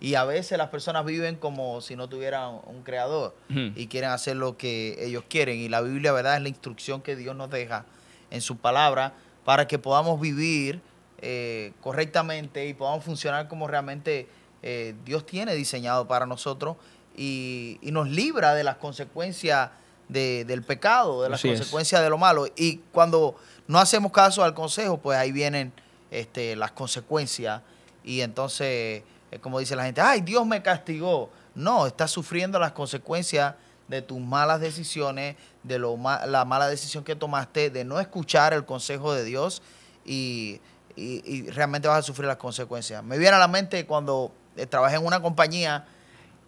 [0.00, 4.36] Y a veces las personas viven como si no tuvieran un creador y quieren hacer
[4.36, 5.58] lo que ellos quieren.
[5.58, 6.36] Y la Biblia, ¿verdad?
[6.36, 7.86] Es la instrucción que Dios nos deja
[8.30, 10.80] en su palabra para que podamos vivir
[11.18, 14.28] eh, correctamente y podamos funcionar como realmente
[14.62, 16.76] eh, Dios tiene diseñado para nosotros
[17.16, 19.70] y, y nos libra de las consecuencias
[20.08, 21.58] de- del pecado, de las Así es.
[21.58, 22.46] consecuencias de lo malo.
[22.56, 23.36] Y cuando
[23.66, 25.72] no hacemos caso al consejo, pues ahí vienen
[26.10, 27.62] este, las consecuencias.
[28.04, 31.30] Y entonces, es como dice la gente, ay, Dios me castigó.
[31.54, 33.54] No, estás sufriendo las consecuencias
[33.88, 38.52] de tus malas decisiones, de lo ma- la mala decisión que tomaste, de no escuchar
[38.54, 39.62] el consejo de Dios
[40.04, 40.60] y,
[40.96, 43.02] y- y realmente vas a sufrir las consecuencias.
[43.04, 45.86] Me viene a la mente cuando eh, trabajé en una compañía,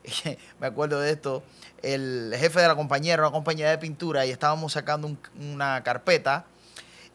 [0.61, 1.43] me acuerdo de esto,
[1.83, 5.19] el jefe de la compañía era una compañía de pintura y estábamos sacando un-
[5.53, 6.45] una carpeta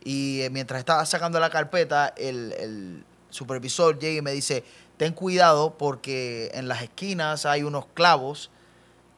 [0.04, 4.64] y eh, mientras estaba sacando la carpeta, el, el supervisor llega y me dice,
[4.98, 8.50] ten cuidado porque en las esquinas hay unos clavos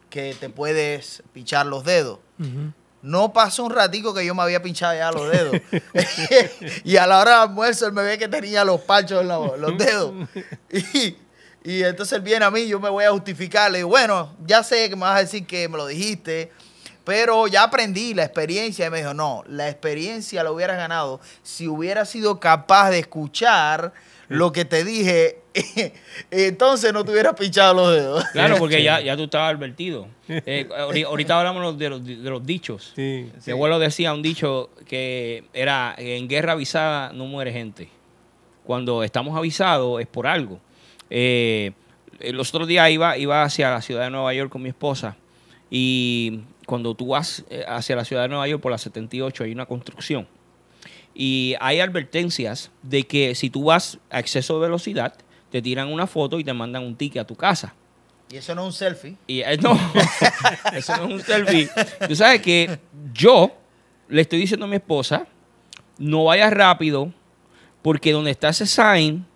[0.09, 2.19] que te puedes pinchar los dedos.
[3.01, 5.55] No pasó un ratico que yo me había pinchado ya los dedos.
[6.85, 9.77] y a la hora del almuerzo él me ve que tenía los panchos en los
[9.77, 10.13] dedos.
[10.71, 11.17] Y,
[11.63, 13.71] y entonces él viene a mí, yo me voy a justificar.
[13.71, 16.51] Le digo, bueno, ya sé que me vas a decir que me lo dijiste,
[17.05, 18.85] pero ya aprendí la experiencia.
[18.87, 23.93] Y me dijo, no, la experiencia la hubieras ganado si hubieras sido capaz de escuchar
[24.27, 25.39] lo que te dije.
[26.31, 28.25] entonces no te hubieras pinchado los dedos.
[28.31, 30.07] Claro, porque ya, ya tú estabas advertido.
[30.27, 32.93] Eh, ahori- ahorita hablamos de los, de los dichos.
[32.95, 33.29] Sí.
[33.39, 33.43] Sí.
[33.47, 37.89] Mi abuelo decía un dicho que era, en guerra avisada no muere gente.
[38.63, 40.59] Cuando estamos avisados es por algo.
[41.15, 41.73] Eh,
[42.31, 45.15] los otros días iba, iba hacia la ciudad de Nueva York con mi esposa
[45.69, 49.51] y cuando tú vas eh, hacia la ciudad de Nueva York por la 78 hay
[49.51, 50.27] una construcción
[51.13, 55.13] y hay advertencias de que si tú vas a exceso de velocidad
[55.51, 57.75] te tiran una foto y te mandan un ticket a tu casa.
[58.31, 59.15] Y eso no es un selfie.
[59.27, 59.79] Y eh, no,
[60.73, 61.69] eso no es un selfie.
[62.07, 62.79] Tú sabes que
[63.13, 63.55] yo
[64.07, 65.27] le estoy diciendo a mi esposa,
[65.99, 67.13] no vayas rápido,
[67.83, 69.27] porque donde está ese sign,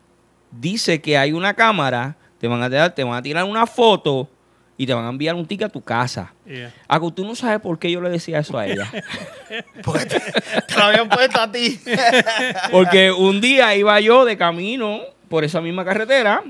[0.59, 4.29] dice que hay una cámara, te van a tirar, te van a tirar una foto
[4.77, 6.33] y te van a enviar un ticket a tu casa.
[6.45, 6.71] Yeah.
[6.87, 8.89] Acu, tú no sabes por qué yo le decía eso a ella.
[9.83, 11.79] Porque te, te lo habían puesto a ti.
[12.71, 16.43] Porque un día iba yo de camino por esa misma carretera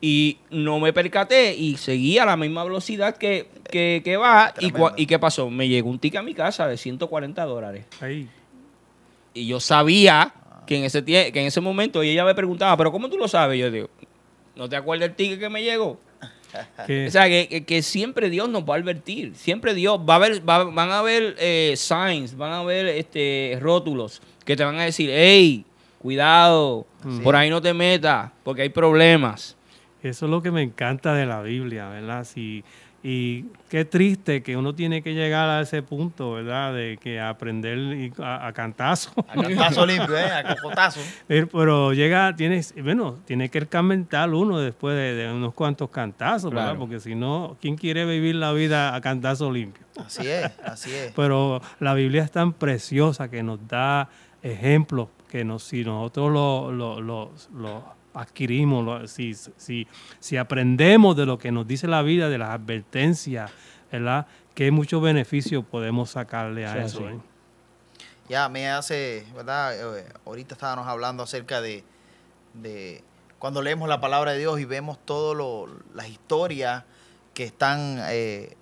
[0.00, 4.54] y no me percaté y seguía a la misma velocidad que, que, que va.
[4.60, 4.72] Y.
[4.96, 5.50] ¿Y qué pasó?
[5.50, 7.84] Me llegó un ticket a mi casa de 140 dólares.
[8.00, 8.28] Ahí.
[9.34, 10.34] Y yo sabía
[10.66, 13.18] que en ese, tie- que en ese momento y ella me preguntaba, ¿pero cómo tú
[13.18, 13.58] lo sabes?
[13.58, 13.88] Yo digo,
[14.56, 15.98] ¿no te acuerdas el ticket que me llegó?
[16.86, 19.34] Que- O sea, que, que- que siempre Dios nos va a advertir.
[19.34, 23.58] Siempre Dios va a ver, va- van a haber eh, signs, van a haber este,
[23.60, 25.64] rótulos que te van a decir, hey,
[25.98, 26.86] cuidado,
[27.22, 29.56] por ahí no te metas, porque hay problemas.
[30.02, 32.24] Eso es lo que me encanta de la Biblia, ¿verdad?
[32.24, 32.64] Si,
[33.04, 36.72] y qué triste que uno tiene que llegar a ese punto, ¿verdad?
[36.72, 39.10] De que aprender y- a, a cantazo.
[39.28, 40.30] A cantazo limpio, ¿eh?
[40.30, 41.00] A cocotazo.
[41.26, 46.66] Pero, llega, tienes, bueno, tiene que cantar uno después de, de unos cuantos cantazos, ¿verdad?
[46.70, 46.78] Claro.
[46.78, 49.84] Porque si no, ¿quién quiere vivir la vida a cantazo limpio?
[49.96, 51.12] Así es, así es.
[51.16, 54.08] Pero la Biblia es tan preciosa que nos da
[54.42, 57.84] ejemplos que nos, si nosotros lo, lo- lo- lo
[58.14, 59.86] adquirimos, si, si,
[60.20, 63.50] si aprendemos de lo que nos dice la vida, de las advertencias,
[63.90, 64.26] ¿verdad?
[64.54, 66.98] Qué muchos beneficios podemos sacarle a Sí, eso.
[66.98, 67.04] sí.
[67.04, 67.20] ¿eh?
[68.28, 69.98] Ya me hace, ¿verdad?
[69.98, 71.84] Eh, ahorita estábamos hablando acerca de,
[72.54, 73.02] de
[73.38, 76.84] cuando leemos la palabra de Dios y vemos todas las historias
[77.34, 78.56] que están eh,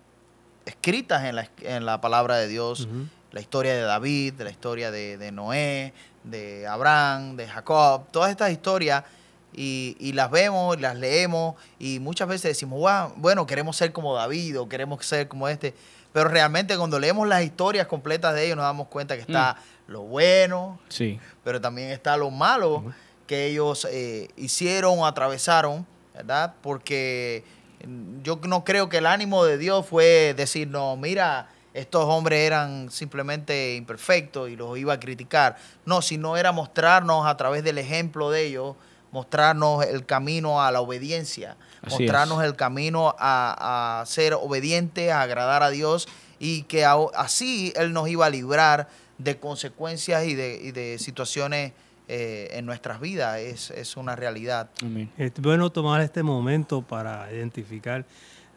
[0.65, 2.89] escritas en la, en la palabra de Dios.
[3.33, 5.93] La historia de David, la historia de, de Noé,
[6.25, 9.05] de Abraham, de Jacob, todas estas historias.
[9.53, 13.93] Y, y las vemos, y las leemos y muchas veces decimos, "Guau, bueno, queremos ser
[13.93, 15.75] como David o queremos ser como este.
[16.13, 20.03] Pero realmente cuando leemos las historias completas de ellos nos damos cuenta que está lo
[20.03, 21.19] bueno, Sí.
[21.45, 22.85] pero también está lo malo
[23.27, 26.55] que ellos eh, hicieron o atravesaron, ¿verdad?
[26.63, 27.45] Porque
[27.87, 32.41] mm, yo no creo que el ánimo de Dios fue decir, no, mira, estos hombres
[32.41, 35.57] eran simplemente imperfectos y los iba a criticar.
[35.85, 38.75] No, sino era mostrarnos a través del ejemplo de ellos,
[39.13, 45.23] mostrarnos el camino a la obediencia, Así mostrarnos el camino a, a ser obedientes, a
[45.23, 50.35] agradar a Dios y que a- así Él nos iba a librar de consecuencias y
[50.35, 51.73] de, y de situaciones
[52.09, 53.39] eh, en nuestras vidas.
[53.39, 54.71] Es, es una realidad.
[54.83, 55.11] Amén.
[55.19, 58.05] Es bueno tomar este momento para identificar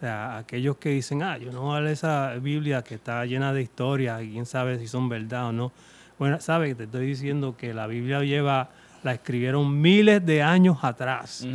[0.02, 3.54] a aquellos que dicen, ah, yo no voy a leer esa Biblia que está llena
[3.54, 5.72] de historias y quién sabe si son verdad o no.
[6.20, 8.70] Bueno, sabes, te estoy diciendo que la Biblia lleva,
[9.04, 11.46] la escribieron miles de años atrás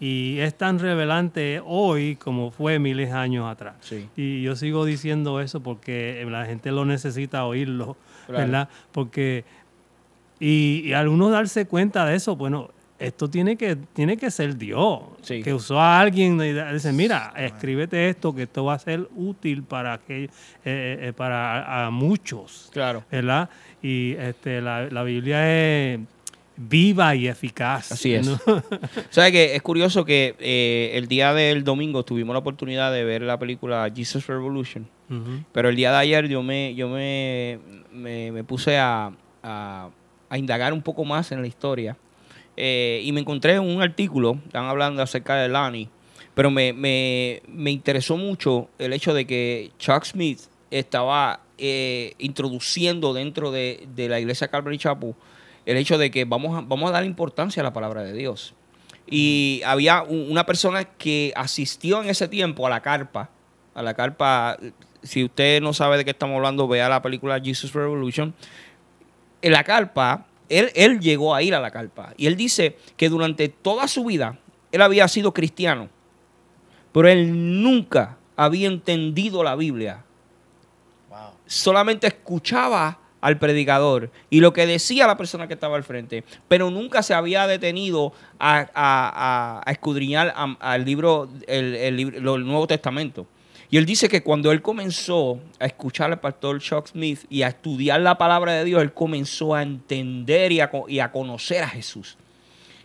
[0.00, 3.74] y es tan revelante hoy como fue miles de años atrás.
[3.80, 4.08] Sí.
[4.16, 8.44] Y yo sigo diciendo eso porque la gente lo necesita oírlo, Claro.
[8.44, 8.68] ¿verdad?
[8.92, 9.44] Porque,
[10.38, 15.00] y, y algunos darse cuenta de eso, bueno, esto tiene que, tiene que ser Dios,
[15.22, 15.42] Sí.
[15.42, 19.62] que usó a alguien y dice, mira, escríbete esto, que esto va a ser útil
[19.62, 20.28] para, que, eh,
[20.64, 23.02] eh, para a muchos, Claro.
[23.10, 23.48] ¿verdad?
[23.82, 25.40] Y este, la, la Biblia
[25.94, 26.00] es
[26.68, 27.90] viva y eficaz.
[27.92, 28.26] Así es.
[28.26, 28.38] ¿no?
[29.10, 33.22] ¿Sabes que Es curioso que eh, el día del domingo tuvimos la oportunidad de ver
[33.22, 34.86] la película Jesus Revolution.
[35.52, 37.58] Pero el día de ayer yo me, yo me,
[37.92, 39.10] me, me puse a,
[39.42, 39.88] a-
[40.28, 41.96] a indagar un poco más en la historia.
[42.56, 45.88] Eh, y me encontré un artículo, están hablando acerca de Lani,
[46.34, 53.12] pero me, me, me interesó mucho el hecho de que Chuck Smith estaba eh, introduciendo
[53.12, 55.14] dentro de, de la iglesia Calvary Chapel
[55.70, 58.54] el hecho de que vamos a, vamos a dar importancia a la palabra de Dios.
[59.06, 63.30] Y había un- una persona que asistió en ese tiempo a la carpa,
[63.74, 64.58] a la carpa,
[65.02, 68.34] si usted no sabe de qué estamos hablando, vea la película Jesus Revolution.
[69.42, 72.12] En la carpa, él, él llegó a ir a la carpa.
[72.16, 74.38] Y él dice que durante toda su vida,
[74.72, 75.88] él había sido cristiano,
[76.92, 80.04] pero él nunca había entendido la Biblia.
[81.08, 81.18] Wow.
[81.46, 86.70] Solamente escuchaba al predicador y lo que decía la persona que estaba al frente, pero
[86.70, 93.26] nunca se había detenido a, escudriñar al libro, el, el Nuevo Testamento.
[93.72, 97.48] Y él dice que cuando él comenzó a escuchar al pastor Chuck Smith y a
[97.48, 101.68] estudiar la palabra de Dios, él comenzó a entender y a, y a conocer a
[101.68, 102.16] Jesús.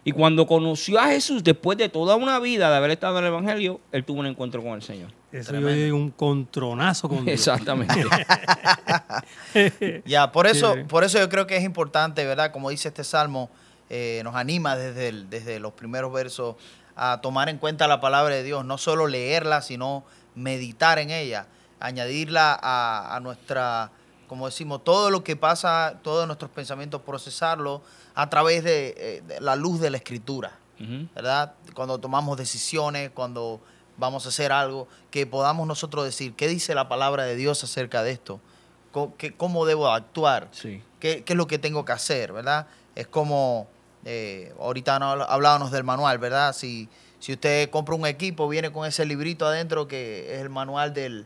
[0.03, 3.31] Y cuando conoció a Jesús, después de toda una vida de haber estado en el
[3.31, 5.09] Evangelio, él tuvo un encuentro con el Señor.
[5.39, 5.69] Eso Tremendo.
[5.77, 7.33] yo digo un contronazo con Dios.
[7.39, 8.05] Exactamente.
[10.05, 10.83] Ya, por eso, Sí.
[10.83, 12.51] por eso yo creo que es importante, ¿verdad?
[12.51, 13.49] Como dice este salmo,
[13.89, 16.55] eh, nos anima desde, el- desde los primeros versos
[16.95, 20.03] a tomar en cuenta la palabra de Dios, no solo leerla, sino
[20.35, 21.47] meditar en ella,
[21.79, 23.91] añadirla a, a nuestra,
[24.27, 27.81] como decimos, todo lo que pasa, todos nuestros pensamientos, procesarlo
[28.15, 30.51] a través de, eh, de la luz de la escritura.
[31.15, 31.53] ¿verdad?
[31.73, 33.61] Cuando tomamos decisiones, cuando
[33.97, 38.03] vamos a hacer algo, que podamos nosotros decir, ¿qué dice la palabra de Dios acerca
[38.03, 38.39] de esto?
[39.17, 40.47] Qué- ¿Cómo debo actuar?
[40.51, 40.81] Sí.
[40.99, 42.67] ¿Qué, qué es lo que tengo que hacer, verdad?
[42.95, 43.67] Es como,
[44.05, 46.53] eh, ahorita no, hablábamos del manual, ¿verdad?
[46.53, 46.87] Si,
[47.19, 51.25] si usted compra un equipo, viene con ese librito adentro que es el manual del,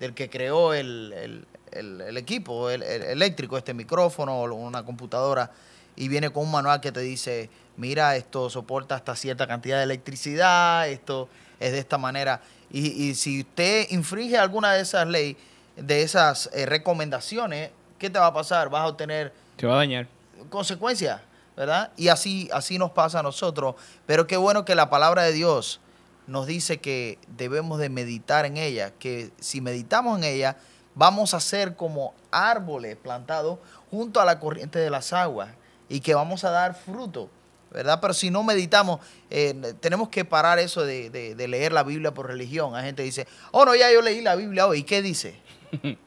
[0.00, 4.84] del que creó el, el- el- el equipo el- el eléctrico, este micrófono o una
[4.84, 5.50] computadora,
[5.96, 9.84] y viene con un manual que te dice, mira, esto soporta hasta cierta cantidad de
[9.84, 11.28] electricidad, esto
[11.66, 12.40] es de esta manera.
[12.70, 15.36] Y, y si usted infringe alguna de esas leyes,
[15.76, 18.68] de esas eh, recomendaciones, ¿qué te va a pasar?
[18.70, 20.06] Vas a obtener Se va a dañar.
[20.50, 21.20] consecuencias,
[21.56, 21.90] ¿verdad?
[21.96, 23.74] Y así, así nos pasa a nosotros.
[24.06, 25.80] Pero qué bueno que la palabra de Dios
[26.26, 30.56] nos dice que debemos de meditar en ella, que si meditamos en ella,
[30.94, 33.58] vamos a ser como árboles plantados
[33.90, 35.50] junto a la corriente de las aguas
[35.88, 37.28] y que vamos a dar fruto,
[37.74, 37.98] ¿verdad?
[38.00, 42.14] Pero si no meditamos, eh, tenemos que parar eso de, de- de leer la Biblia
[42.14, 42.74] por religión.
[42.74, 45.34] Hay gente que dice, oh, no, ya yo leí la Biblia hoy, ¿y qué dice?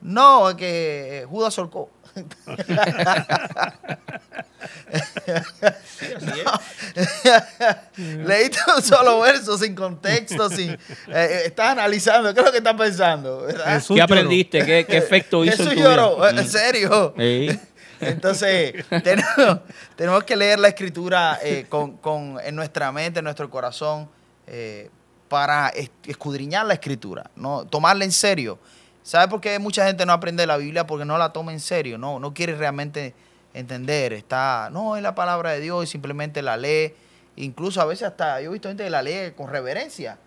[0.00, 1.90] no, es que eh, Judas solcó.
[7.96, 10.70] Leíste un solo verso sin contexto, sin.
[11.08, 13.42] eh, estás analizando, ¿qué es lo que estás pensando?
[13.42, 13.74] ¿verdad?
[13.74, 14.64] Jesús ¿Qué aprendiste?
[14.64, 17.14] ¿Qué, qué efecto hizo Jesús lloró, en serio.
[17.18, 17.58] Sí.
[18.00, 19.60] Entonces, tenemos,
[19.96, 24.08] tenemos que leer la escritura eh, con, con- en nuestra mente, en nuestro corazón,
[24.46, 24.90] eh,
[25.28, 27.66] para es- escudriñar la escritura, ¿no?
[27.66, 28.58] tomarla en serio.
[29.02, 30.86] ¿Sabe por qué mucha gente no aprende la Biblia?
[30.86, 33.14] Porque no la toma en serio, no, no quiere realmente
[33.54, 34.12] entender.
[34.12, 36.92] Está, no, es la palabra de Dios y simplemente la lee.
[37.36, 40.18] Incluso a veces hasta, yo he visto gente que la lee con reverencia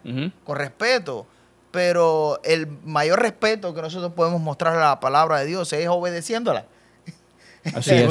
[0.45, 1.27] con respeto.
[1.71, 6.65] Pero el mayor respeto que nosotros podemos mostrar a la palabra de Dios es obedeciéndola.
[7.73, 8.07] Así es.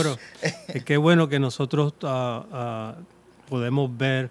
[0.68, 2.94] Es que bueno que nosotros ah, ah,
[3.48, 4.30] podemos ver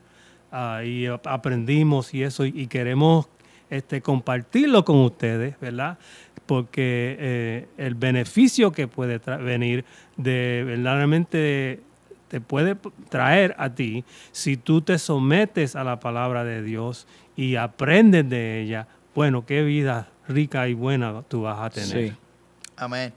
[0.52, 3.28] ah, y ap- aprendimos y eso y, y queremos
[3.70, 5.98] este, compartirlo con ustedes, ¿verdad?
[6.46, 9.84] Porque eh, el beneficio que puede venir
[10.16, 11.82] de verdaderamente
[12.30, 12.76] te puede
[13.10, 18.62] traer a ti si tú te sometes a la palabra de Dios y aprendes de
[18.62, 18.88] ella.
[19.16, 22.10] Bueno, qué vida rica y buena tú vas a tener.
[22.10, 22.16] Sí.
[22.78, 23.14] Amén.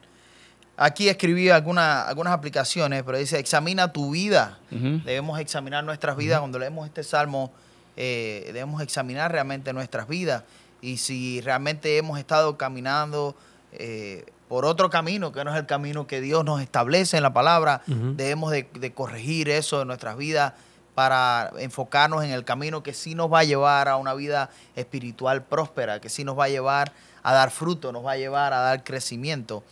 [0.83, 4.59] Aquí escribí alguna- algunas aplicaciones, pero dice, examina tu vida.
[5.05, 6.39] Debemos examinar nuestras vidas.
[6.41, 7.53] Cuando leemos este salmo,
[7.99, 10.43] eh, debemos examinar realmente nuestras vidas.
[10.81, 13.37] Y si realmente hemos estado caminando
[13.72, 17.33] eh, por otro camino, que no es el camino que Dios nos establece en la
[17.35, 20.55] palabra, debemos de, de corregir eso en nuestras vidas
[20.95, 25.43] para enfocarnos en el camino que sí nos va a llevar a una vida espiritual
[25.45, 28.61] próspera, que sí nos va a llevar a dar fruto, nos va a llevar a
[28.61, 29.62] dar crecimiento.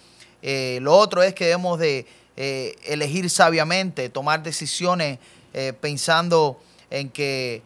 [0.43, 5.19] Eh, lo otro es que debemos de eh, elegir sabiamente, tomar decisiones
[5.55, 6.61] eh, pensando
[6.91, 7.63] en que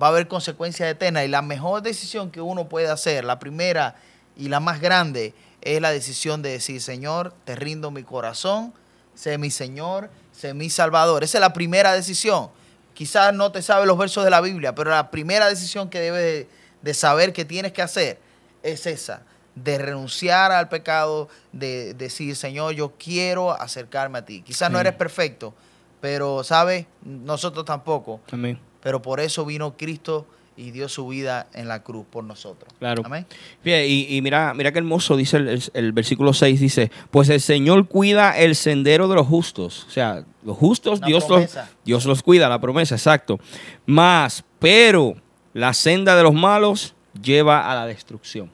[0.00, 1.24] va a haber consecuencias eternas.
[1.24, 3.96] Y la mejor decisión que uno puede hacer, la primera
[4.36, 8.72] y la más grande, es la decisión de decir, Señor, te rindo mi corazón,
[9.16, 11.24] sé mi Señor, sé mi Salvador.
[11.24, 12.50] Esa es la primera decisión.
[12.94, 16.22] Quizás no te sabes los versos de la Biblia, pero la primera decisión que debes
[16.22, 16.48] de,
[16.82, 18.18] de saber que tienes que hacer
[18.62, 19.22] es esa,
[19.56, 24.42] de renunciar al pecado, de, decir, Señor, yo quiero acercarme a ti.
[24.42, 25.52] Quizás no eres perfecto,
[26.00, 26.86] pero, ¿sabes?
[27.04, 28.20] Nosotros tampoco.
[28.30, 28.58] Amén.
[28.82, 30.26] Pero por eso vino Cristo
[30.58, 32.72] y dio su vida en la cruz por nosotros.
[32.78, 33.02] Claro.
[33.04, 33.26] Amén.
[33.64, 37.40] Y, y mira, mira qué hermoso dice el, el- el versículo 6, dice, pues el
[37.40, 39.84] Señor cuida el sendero de los justos.
[39.88, 41.58] O sea, los justos, Una Dios los.
[41.84, 43.38] Dios los cuida, la promesa, exacto.
[43.86, 45.14] Más, pero
[45.52, 48.50] la senda de los malos lleva a la destrucción.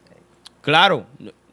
[0.63, 1.07] Claro,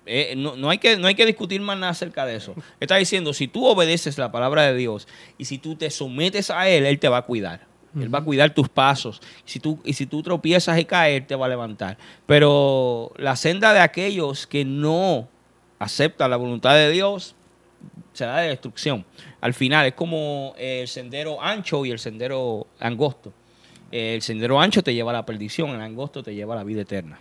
[0.05, 2.55] eh, no, no hay que, no hay que discutir más nada acerca de eso.
[2.80, 5.07] Está diciendo, si tú obedeces la palabra de Dios
[5.38, 7.68] y si tú te sometes a Él, Él te va a cuidar.
[7.99, 9.20] Él va a cuidar tus pasos.
[9.45, 11.97] Si tú, y si tú tropiezas y caes, Él te va a levantar.
[12.26, 15.28] Pero la senda de aquellos que no
[15.80, 17.36] aceptan la voluntad de Dios
[18.14, 19.05] será de destrucción.
[19.41, 23.34] Al final es como el sendero ancho y el sendero angosto.
[23.91, 26.82] El sendero ancho te lleva a la perdición, el angosto te lleva a la vida
[26.82, 27.20] eterna.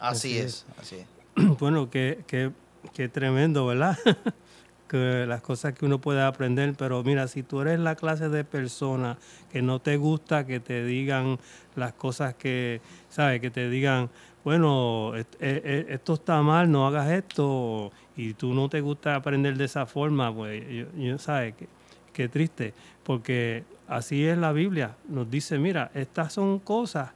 [0.00, 1.19] Así, Así es, así es.
[1.58, 2.50] Bueno, qué, qué,
[2.94, 3.96] qué tremendo, ¿verdad?
[4.88, 8.42] que las cosas que uno puede aprender, pero mira, si tú eres la clase de
[8.44, 9.18] persona
[9.52, 11.38] que no te gusta que te digan
[11.76, 13.40] las cosas que, ¿sabes?
[13.40, 14.10] Que te digan,
[14.44, 19.14] bueno, et- eh, eh, esto está mal, no hagas esto, y tú no te gusta
[19.14, 21.54] aprender de esa forma, pues, yo, yo- ¿sabes?
[21.56, 21.68] Qué,
[22.12, 22.74] qué triste,
[23.04, 27.10] porque así es la Biblia, nos dice, mira, estas son cosas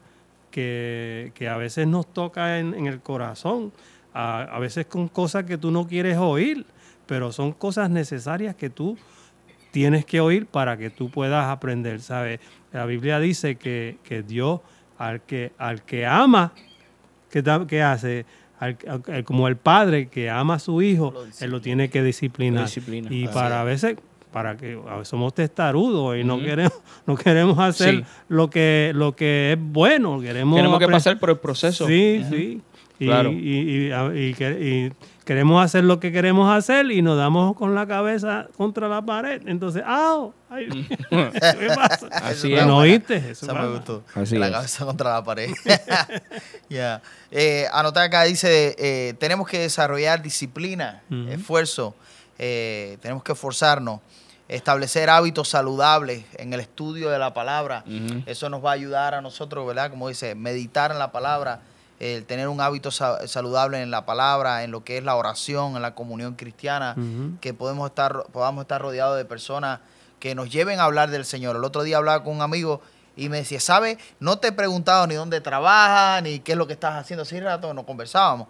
[0.53, 3.73] que, que a veces nos toca en el corazón,
[4.15, 6.65] a, a veces con cosas que tú no quieres oír,
[7.07, 8.97] pero son cosas necesarias que tú
[9.73, 12.41] tienes que oír para que tú puedas aprender, ¿sabes?
[12.73, 14.61] La Biblia dice que, que Dios
[14.99, 16.53] al que, al que ama,
[17.31, 18.25] ¿qué, qué hace?
[18.61, 18.79] Al-
[19.13, 22.65] al- como el padre que ama a su hijo, Lo él lo tiene que disciplinar.
[22.67, 23.09] Disciplina.
[23.13, 23.97] Y para a veces,
[24.33, 26.73] para que a veces somos testarudos y no queremos,
[27.07, 28.05] no queremos hacer Sí.
[28.29, 30.21] lo que, lo que es bueno.
[30.21, 31.87] Queremos, Tenemos que pasar por el proceso.
[31.89, 32.63] Sí, sí.
[32.99, 33.31] Y, Claro.
[33.33, 34.93] y- y- a- y que- y
[35.25, 39.43] queremos hacer lo que queremos hacer y nos damos con la cabeza contra la pared.
[39.47, 39.89] Entonces, ¿Qué
[41.75, 42.07] pasa?
[42.13, 42.65] Así es.
[42.67, 43.17] ¿No oíste?
[43.17, 43.67] Eso me pasa.
[43.69, 44.05] gustó.
[44.15, 44.53] Así la es.
[44.53, 45.51] cabeza contra la pared.
[46.69, 47.03] Ya.
[47.31, 51.95] Eh, anotar acá dice, eh, tenemos que desarrollar disciplina, esfuerzo,
[52.39, 54.01] eh, tenemos que esforzarnos,
[54.49, 57.85] establecer hábitos saludables en el estudio de la palabra.
[58.27, 59.91] Eso nos va a ayudar a nosotros, ¿verdad?
[59.91, 61.61] Como dice, meditar en la palabra,
[62.01, 65.77] el tener un hábito sa- saludable en la palabra, en lo que es la oración,
[65.77, 66.95] en la comunión cristiana,
[67.41, 69.81] que podemos estar, podamos estar rodeados de personas
[70.21, 71.57] que nos lleven a hablar del Señor.
[71.57, 72.81] El otro día hablaba con un amigo
[73.17, 73.99] y me decía, ¿sabe?
[74.21, 77.23] No te he preguntado ni dónde trabajas, ni qué es lo que estás haciendo.
[77.23, 78.49] Hace rato no conversábamos.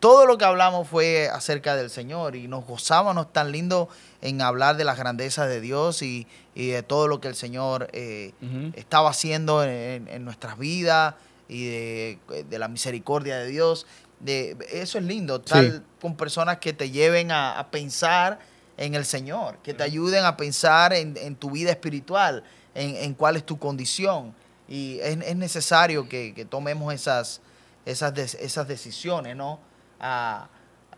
[0.00, 3.88] Todo lo que hablamos fue acerca del Señor y nos gozábamos tan lindo
[4.20, 7.88] en hablar de las grandezas de Dios y, y de todo lo que el Señor
[7.92, 8.32] eh,
[8.74, 11.14] estaba haciendo en, en nuestras vidas
[11.48, 12.18] y de,
[12.48, 13.86] de la misericordia de Dios.
[14.20, 15.80] De, eso es lindo, estar Sí.
[16.00, 18.38] con personas que te lleven a, a pensar
[18.78, 22.42] en el Señor, que te ayuden a pensar en, en tu vida espiritual,
[22.74, 24.34] en, en cuál es tu condición.
[24.68, 27.40] Y es, es necesario que, que tomemos esas,
[27.84, 29.60] esas, des- esas decisiones, ¿no?
[30.00, 30.48] A,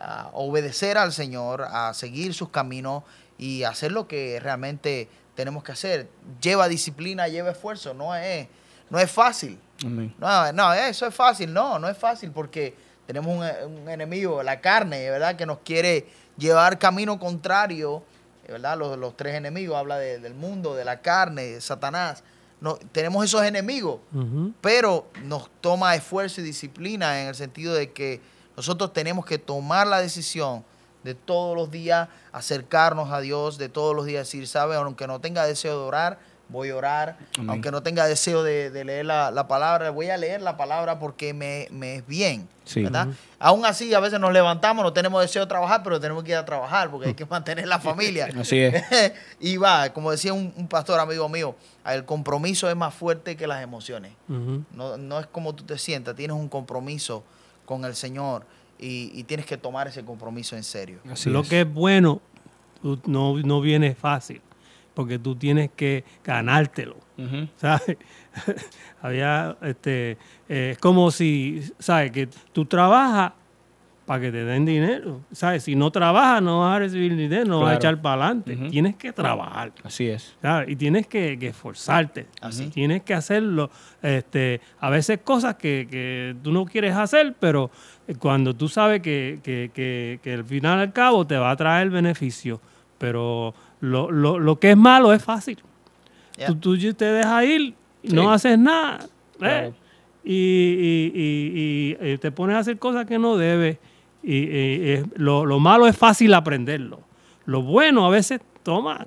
[0.01, 3.03] a obedecer al Señor, a seguir sus caminos
[3.37, 6.09] y hacer lo que realmente tenemos que hacer.
[6.41, 8.47] Lleva disciplina, lleva esfuerzo, no es,
[8.91, 9.59] no es fácil.
[9.85, 10.15] Amén.
[10.19, 12.75] No, no, eso es fácil, no, no es fácil porque
[13.07, 15.37] tenemos un, un enemigo, la carne, ¿verdad?
[15.37, 16.07] Que nos quiere
[16.37, 18.03] llevar camino contrario,
[18.47, 18.77] ¿verdad?
[18.79, 22.23] Los, los tres enemigos, habla de- del mundo, de la carne, de Satanás.
[22.61, 24.01] No, tenemos esos enemigos,
[24.61, 28.21] pero nos toma esfuerzo y disciplina en el sentido de que
[28.57, 30.65] nosotros tenemos que tomar la decisión
[31.05, 34.75] de todos los días acercarnos a Dios, de todos los días decir, ¿sabe?
[34.75, 36.19] Aunque no tenga deseo de orar,
[36.49, 37.17] voy a orar.
[37.37, 37.51] Amén.
[37.51, 40.99] Aunque no tenga deseo de, de leer la, la palabra, voy a leer la palabra
[40.99, 42.49] porque me, me es bien.
[42.65, 42.83] Sí.
[42.83, 43.09] ¿verdad?
[43.39, 46.37] Aún así, a veces nos levantamos, no tenemos deseo de trabajar, pero tenemos que ir
[46.37, 48.29] a trabajar porque hay que mantener la familia.
[48.39, 48.85] Así es.
[49.41, 51.55] y va, como decía un, un pastor amigo mío,
[51.87, 54.13] el compromiso es más fuerte que las emociones.
[54.29, 57.25] No, no es como tú te sientas, tienes un compromiso
[57.65, 58.45] con el Señor
[58.79, 60.99] y, y tienes que tomar ese compromiso en serio.
[61.11, 61.49] Así lo es.
[61.49, 62.21] que es bueno
[62.83, 64.41] no, no viene fácil,
[64.99, 66.97] porque tú tienes que ganártelo.
[67.55, 67.99] ¿sabes?
[69.01, 70.19] Había, este,
[70.49, 72.11] eh, es como si, ¿sabes?
[72.11, 73.31] Que tú trabajas
[74.07, 75.21] para que te den dinero.
[75.31, 75.63] ¿Sabes?
[75.63, 78.57] Si no trabajas, no vas a recibir dinero, no vas a echar para adelante.
[78.71, 79.71] Tienes que trabajar.
[79.85, 80.35] Así es.
[80.43, 80.69] ¿sabes?
[80.69, 82.27] Y tienes que, que esforzarte.
[82.41, 82.67] Así.
[82.67, 83.71] Tienes que hacerlo.
[84.03, 87.71] Este, a veces cosas que, que tú no quieres hacer, pero
[88.19, 91.89] cuando tú sabes que, que, que, que al final al cabo te va a traer
[91.89, 92.61] beneficio.
[92.99, 95.59] Pero lo, lo, lo que es malo es fácil.
[96.37, 96.47] Ya.
[96.47, 98.15] Tú, tú te dejas ir, y Sí.
[98.15, 98.99] no haces nada.
[99.05, 99.09] ¿eh?
[99.39, 99.75] Claro.
[100.25, 101.13] Y, y-
[102.01, 103.79] y- y, te pones a hacer cosas que no debes.
[104.23, 107.01] Y, lo, lo malo es fácil aprenderlo.
[107.47, 109.07] Lo bueno a veces toma.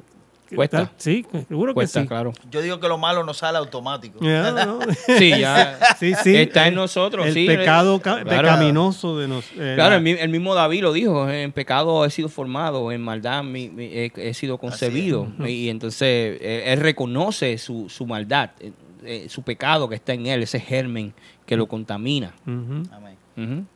[0.55, 0.91] Cuesta.
[0.97, 2.07] Sí, seguro Cuesta, que sí.
[2.07, 2.33] claro.
[2.49, 4.19] Yo digo que lo malo no sale automático.
[4.21, 4.79] No.
[5.17, 5.79] Sí, ya.
[5.99, 6.35] Sí, sí.
[6.35, 7.45] Está en nosotros, el sí.
[7.47, 8.25] pecado Claro.
[8.29, 9.45] pecaminoso de nos.
[9.53, 12.91] eh, Claro, la- el, mi- el mismo David lo dijo, en pecado he sido formado,
[12.91, 15.27] en maldad mi- mi- he, he sido concebido.
[15.45, 18.71] Y entonces eh, él reconoce su, su maldad, eh,
[19.03, 21.13] eh, su pecado que está en él, ese germen
[21.45, 22.33] que lo contamina.
[22.45, 23.67] Amén.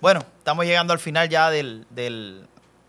[0.00, 2.42] Bueno, estamos llegando al final ya del, del,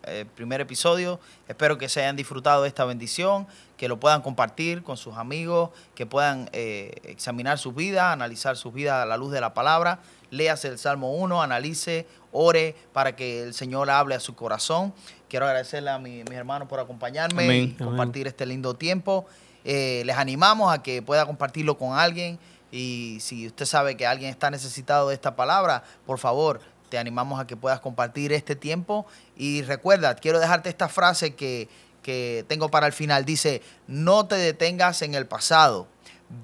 [0.08, 1.20] eh, primer episodio.
[1.48, 3.48] Espero que se hayan disfrutado de esta bendición,
[3.78, 8.74] que lo puedan compartir con sus amigos, que puedan eh, examinar sus vidas, analizar sus
[8.74, 10.00] vidas a la luz de la palabra.
[10.32, 14.94] Léase el Salmo 1, analice, ore para que el Señor hable a su corazón.
[15.30, 17.64] Quiero agradecerle a mi- mis hermanos por acompañarme Amén.
[17.64, 19.26] y compartir este lindo tiempo.
[19.64, 22.40] Eh, les animamos a que pueda compartirlo con alguien
[22.72, 27.40] y si usted sabe que alguien está necesitado de esta palabra, por favor, te animamos
[27.40, 29.06] a que puedas compartir este tiempo.
[29.36, 31.70] Y recuerda, quiero dejarte esta frase que,
[32.02, 33.26] que tengo para el final.
[33.26, 35.88] Dice, no te detengas en el pasado,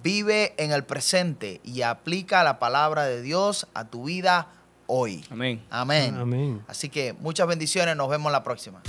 [0.04, 4.48] vive en el presente y aplica la palabra de Dios a tu vida
[4.88, 5.26] hoy.
[5.30, 5.64] Amén.
[5.70, 6.16] Amén.
[6.18, 6.64] Amén.
[6.68, 8.82] Así que muchas bendiciones, nos vemos la próxima.